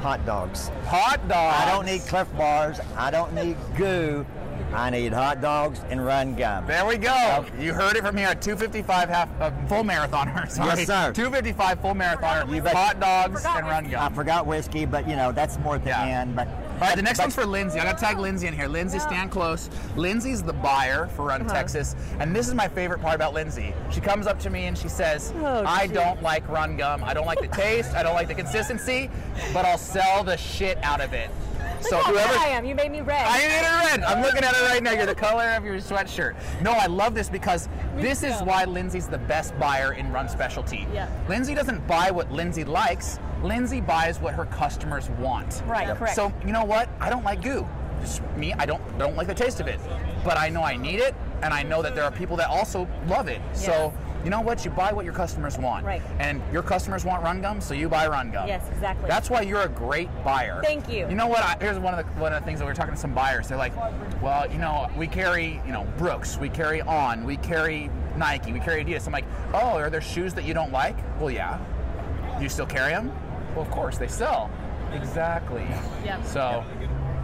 hot 0.01 0.25
dogs. 0.25 0.71
Hot 0.87 1.27
dogs. 1.29 1.57
I 1.63 1.71
don't 1.71 1.85
need 1.85 2.01
Clif 2.03 2.27
Bars. 2.37 2.81
I 2.97 3.11
don't 3.11 3.35
need 3.35 3.57
GU. 3.77 4.25
I 4.73 4.89
need 4.91 5.13
hot 5.13 5.41
dogs 5.41 5.81
and 5.91 6.05
run 6.05 6.35
gum. 6.37 6.67
There 6.67 6.87
we 6.87 6.97
go. 6.97 7.45
You 7.59 7.75
heard 7.75 7.97
it 7.97 8.03
from 8.03 8.17
here. 8.17 8.35
255 8.35 9.09
half 9.09 9.29
uh, 9.41 9.51
full 9.67 9.83
marathoner. 9.83 10.49
Sorry. 10.51 10.69
Yes, 10.69 10.87
sir. 10.87 11.13
255 11.13 11.81
full 11.81 11.95
marathoner. 11.95 12.55
You. 12.55 12.63
Hot 12.63 13.01
dogs 13.01 13.45
and 13.45 13.67
run 13.67 13.91
gum. 13.91 14.01
I 14.13 14.15
forgot 14.15 14.47
whiskey, 14.47 14.85
but 14.87 15.09
you 15.09 15.17
know 15.17 15.33
that's 15.33 15.59
more 15.59 15.75
at 15.77 15.83
the 15.85 15.91
Yeah. 15.91 16.21
end. 16.23 16.37
But 16.37 16.47
All 16.81 16.87
right, 16.87 16.97
the 16.97 17.03
next 17.03 17.19
one's 17.19 17.35
for 17.35 17.45
Lindsay. 17.45 17.79
I 17.79 17.85
gotta 17.85 17.99
tag 17.99 18.19
Lindsay 18.19 18.47
in 18.47 18.55
here. 18.55 18.67
Lindsay, 18.67 18.99
stand 19.01 19.31
close. 19.31 19.69
Lindsay's 19.97 20.43
the 20.43 20.55
buyer 20.55 21.09
for 21.15 21.27
Run 21.27 21.43
Uh-huh. 21.43 21.53
Texas, 21.53 21.95
and 22.21 22.35
this 22.35 22.49
is 22.49 22.55
my 22.55 22.69
favorite 22.69 23.03
part 23.03 23.15
about 23.17 23.35
Lindsay. 23.35 23.75
She 23.91 24.01
comes 24.01 24.27
up 24.27 24.39
to 24.41 24.51
me 24.51 24.65
and 24.67 24.77
she 24.79 24.89
says, 24.89 25.33
Oh, 25.43 25.63
"I 25.67 25.87
geez. 25.87 25.95
don't 25.97 26.23
like 26.23 26.49
Run 26.49 26.79
Gum. 26.79 27.05
I 27.05 27.13
don't 27.13 27.27
like 27.27 27.41
the 27.41 27.49
taste. 27.49 27.93
I 27.95 28.03
don't 28.03 28.15
like 28.15 28.29
the 28.29 28.35
consistency, 28.35 29.11
but 29.53 29.67
I'll 29.67 29.77
sell 29.77 30.25
the 30.25 30.39
shit 30.39 30.79
out 30.83 31.03
of 31.03 31.13
it." 31.13 31.29
So 31.81 31.97
Look 31.97 32.05
how 32.07 32.13
whoever 32.13 32.39
I 32.39 32.49
am. 32.49 32.65
You 32.65 32.75
made 32.75 32.93
me 32.93 33.01
red. 33.01 33.27
I 33.27 33.39
made 33.39 33.57
it 33.57 33.91
red. 33.91 34.03
I'm 34.05 34.23
looking 34.23 34.45
at 34.45 34.55
it 34.55 34.63
right 34.69 34.83
now. 34.83 34.93
You're 34.93 35.07
the 35.07 35.15
color 35.15 35.51
of 35.57 35.65
your 35.65 35.77
sweatshirt. 35.77 36.35
No, 36.63 36.73
I 36.73 36.87
love 36.87 37.15
this 37.15 37.29
because 37.29 37.69
this 37.97 38.23
is 38.23 38.41
why 38.43 38.65
Lindsay's 38.65 39.09
the 39.09 39.19
best 39.19 39.59
buyer 39.59 39.95
in 39.95 40.13
Run 40.13 40.29
Specialty. 40.29 40.87
Yeah. 40.93 41.09
Lindsay 41.29 41.55
doesn't 41.55 41.87
buy 41.87 42.11
what 42.11 42.31
Lindsay 42.31 42.65
likes. 42.65 43.19
Lindsay 43.43 43.81
buys 43.81 44.21
what 44.21 44.35
her 44.35 44.45
customers 44.47 45.09
want. 45.11 45.63
Right, 45.67 45.89
Yep. 45.89 45.99
correct. 45.99 46.15
So 46.15 46.33
you 46.45 46.53
know 46.53 46.65
what? 46.65 46.89
I 47.01 47.09
don't 47.11 47.25
like 47.25 47.43
GU. 47.43 47.67
Just 48.03 48.23
me, 48.37 48.53
I 48.55 48.65
don't 48.67 48.83
don't 48.99 49.17
like 49.17 49.27
the 49.27 49.35
taste 49.35 49.61
of 49.61 49.67
it. 49.67 49.79
But 50.25 50.39
I 50.39 50.49
know 50.49 50.63
I 50.63 50.77
need 50.77 51.01
it, 51.01 51.15
and 51.43 51.53
I 51.53 51.63
know 51.63 51.83
that 51.83 51.95
there 51.95 52.05
are 52.05 52.11
people 52.11 52.37
that 52.37 52.49
also 52.49 52.87
love 53.07 53.29
it. 53.29 53.41
So 53.53 53.93
you 54.25 54.31
know 54.31 54.41
what? 54.41 54.65
You 54.65 54.71
buy 54.71 54.93
what 54.93 55.05
your 55.05 55.15
customers 55.15 55.59
want. 55.59 55.85
Right. 55.85 56.03
And 56.19 56.43
your 56.53 56.63
customers 56.63 57.05
want 57.05 57.23
Run 57.23 57.41
Gum, 57.41 57.61
so 57.61 57.75
you 57.75 57.89
buy 57.89 58.07
Run 58.07 58.31
Gum. 58.31 58.49
Yes, 58.49 58.69
exactly. 58.71 59.09
That's 59.09 59.31
why 59.31 59.43
you're 59.43 59.63
a 59.63 59.69
great 59.69 60.09
buyer. 60.25 60.61
Thank 60.63 60.89
you. 60.89 61.09
You 61.09 61.15
know 61.15 61.27
what? 61.27 61.43
I, 61.43 61.57
here's 61.61 61.79
one 61.79 61.95
of 61.95 62.05
the 62.05 62.21
one 62.21 62.33
of 62.33 62.41
the 62.41 62.47
things 62.47 62.59
that 62.59 62.65
we 62.65 62.71
are 62.71 62.75
talking 62.75 62.95
to 62.95 63.01
some 63.01 63.15
buyers. 63.15 63.49
They're 63.49 63.59
like, 63.59 63.73
well, 64.23 64.51
you 64.51 64.59
know, 64.59 64.91
we 64.97 65.07
carry, 65.07 65.61
you 65.67 65.73
know, 65.73 65.87
Brooks, 65.97 66.37
we 66.37 66.49
carry 66.49 66.81
On, 66.83 67.25
we 67.25 67.37
carry 67.39 67.91
Nike, 68.17 68.53
we 68.53 68.61
carry 68.61 68.85
Adidas. 68.85 69.07
I'm 69.07 69.13
like, 69.13 69.27
oh, 69.55 69.79
are 69.79 69.91
there 69.91 70.01
shoes 70.01 70.35
that 70.35 70.45
you 70.45 70.55
don't 70.55 70.73
like? 70.73 70.97
Well, 71.21 71.31
yeah. 71.31 71.59
Do 72.37 72.43
you 72.43 72.49
still 72.49 72.67
carry 72.67 72.93
them? 72.93 73.13
Well, 73.55 73.63
of 73.63 73.71
course 73.71 73.99
they 73.99 74.09
sell. 74.09 74.51
Exactly. 74.93 75.67
Yep. 76.05 76.25
So. 76.27 76.65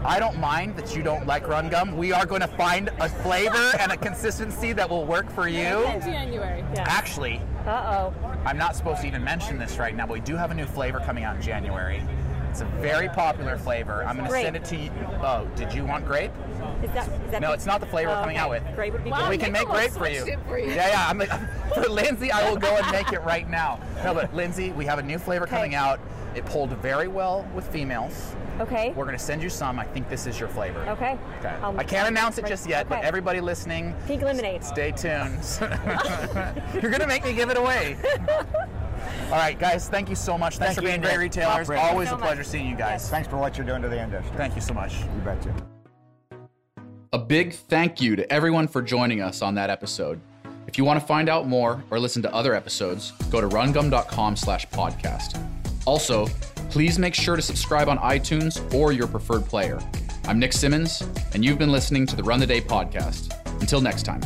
I 0.04 0.20
don't 0.20 0.38
mind 0.38 0.76
that 0.76 0.94
you 0.94 1.02
don't 1.02 1.26
like 1.26 1.48
Run 1.48 1.68
Gum. 1.68 1.96
We 1.96 2.12
are 2.12 2.26
going 2.26 2.40
to 2.40 2.46
find 2.48 2.88
a 3.00 3.08
flavor 3.08 3.72
and 3.80 3.90
a 3.90 3.96
consistency 3.96 4.72
that 4.72 4.88
will 4.88 5.04
work 5.04 5.28
for 5.30 5.48
you. 5.48 5.84
In 5.86 6.00
January. 6.00 6.62
Actually, 6.76 7.40
Uh 7.66 8.10
oh. 8.14 8.14
I'm 8.44 8.56
not 8.58 8.76
supposed 8.76 9.00
to 9.00 9.06
even 9.08 9.24
mention 9.24 9.58
this 9.58 9.78
right 9.78 9.94
now, 9.96 10.06
but 10.06 10.12
we 10.14 10.20
do 10.20 10.36
have 10.36 10.50
a 10.50 10.54
new 10.54 10.66
flavor 10.66 11.00
coming 11.00 11.24
out 11.24 11.36
in 11.36 11.42
January. 11.42 12.02
It's 12.50 12.60
a 12.60 12.64
very 12.80 13.08
popular 13.08 13.58
flavor. 13.58 14.04
I'm 14.04 14.16
going 14.16 14.24
to 14.26 14.30
Grape. 14.30 14.44
send 14.44 14.56
it 14.56 14.64
to 14.66 14.76
you. 14.76 14.90
Oh, 15.20 15.46
did 15.56 15.74
you 15.74 15.84
want 15.84 16.06
grape? 16.06 16.30
Is 16.82 16.90
that, 16.92 17.06
is 17.08 17.30
that 17.32 17.42
No, 17.42 17.52
it's 17.52 17.66
not 17.66 17.80
the 17.80 17.86
flavor 17.86 18.10
we're 18.10 18.20
coming 18.20 18.36
okay. 18.36 18.44
out 18.44 18.50
with. 18.50 18.62
Grape 18.74 18.92
would 18.94 19.04
be 19.04 19.10
Wow, 19.10 19.22
good. 19.22 19.28
we 19.30 19.38
can 19.38 19.52
make 19.52 19.66
grape 19.66 19.90
for 19.90 20.08
you. 20.08 20.24
for 20.48 20.58
you. 20.58 20.68
Yeah, 20.70 20.88
yeah. 20.88 21.06
I'm 21.08 21.18
like, 21.18 21.28
for 21.74 21.86
Lindsay, 21.88 22.30
I 22.32 22.48
will 22.48 22.56
go 22.56 22.74
and 22.76 22.90
make 22.92 23.12
it 23.12 23.20
right 23.24 23.48
now. 23.50 23.78
No, 24.04 24.14
but 24.14 24.32
Lindsay, 24.34 24.70
we 24.72 24.86
have 24.86 24.98
a 24.98 25.02
new 25.02 25.18
flavor 25.18 25.44
Okay. 25.44 25.56
coming 25.56 25.74
out. 25.74 26.00
It 26.34 26.46
pulled 26.46 26.70
very 26.78 27.08
well 27.08 27.46
with 27.54 27.66
females. 27.68 28.34
Okay. 28.60 28.92
We're 28.96 29.04
going 29.04 29.16
to 29.16 29.22
send 29.22 29.42
you 29.42 29.50
some. 29.50 29.78
I 29.78 29.84
think 29.84 30.08
this 30.08 30.26
is 30.26 30.38
your 30.40 30.48
flavor. 30.48 30.80
Okay. 30.88 31.18
Okay. 31.38 31.54
I'll- 31.62 31.78
I 31.78 31.84
can't 31.84 32.08
announce 32.08 32.38
it 32.38 32.46
just 32.46 32.68
yet, 32.68 32.88
but 32.88 33.02
everybody 33.04 33.40
listening, 33.40 33.94
Pink 34.06 34.22
lemonade. 34.22 34.64
Stay 34.64 34.92
tuned. 34.92 35.38
You're 36.82 36.90
gonna 36.90 37.06
make 37.06 37.24
me 37.24 37.32
give 37.34 37.50
it 37.50 37.56
away. 37.56 37.96
All 39.26 39.32
right, 39.32 39.58
guys. 39.58 39.88
Thank 39.88 40.08
you 40.08 40.14
so 40.16 40.38
much. 40.38 40.58
Thanks 40.58 40.74
Thank 40.74 40.78
for 40.78 40.82
you, 40.82 40.88
being 40.98 41.00
great 41.00 41.18
retailers. 41.18 41.68
My. 41.68 41.76
Always 41.76 42.08
so 42.08 42.14
a 42.14 42.18
pleasure 42.18 42.38
much. 42.40 42.46
seeing 42.46 42.68
you 42.68 42.76
guys. 42.76 43.08
thanks 43.10 43.28
for 43.28 43.36
what 43.36 43.56
you're 43.56 43.66
doing 43.66 43.82
to 43.82 43.88
the 43.88 44.00
industry. 44.00 44.32
Thank 44.36 44.54
you 44.54 44.60
so 44.60 44.72
much. 44.74 45.00
You 45.00 45.06
betcha. 45.24 45.54
A 47.12 47.18
big 47.18 47.54
thank 47.54 48.00
you 48.00 48.16
to 48.16 48.30
everyone 48.32 48.68
for 48.68 48.82
joining 48.82 49.20
us 49.20 49.42
on 49.42 49.54
that 49.54 49.70
episode. 49.70 50.20
If 50.66 50.76
you 50.76 50.84
want 50.84 51.00
to 51.00 51.06
find 51.06 51.28
out 51.28 51.46
more 51.46 51.82
or 51.90 51.98
listen 52.00 52.22
to 52.22 52.34
other 52.34 52.54
episodes, 52.54 53.12
go 53.30 53.40
to 53.40 53.48
rungum.com 53.48 54.36
slash 54.36 54.66
podcast. 54.68 55.40
Also, 55.86 56.26
please 56.70 56.98
make 56.98 57.14
sure 57.14 57.36
to 57.36 57.42
subscribe 57.42 57.88
on 57.88 57.98
iTunes 57.98 58.72
or 58.74 58.92
your 58.92 59.06
preferred 59.06 59.44
player. 59.44 59.80
I'm 60.26 60.38
Nick 60.38 60.52
Simmons, 60.52 61.02
and 61.34 61.44
you've 61.44 61.58
been 61.58 61.72
listening 61.72 62.06
to 62.06 62.16
the 62.16 62.22
Run 62.22 62.40
the 62.40 62.46
Day 62.46 62.60
podcast. 62.60 63.32
Until 63.60 63.80
next 63.80 64.02
time. 64.04 64.22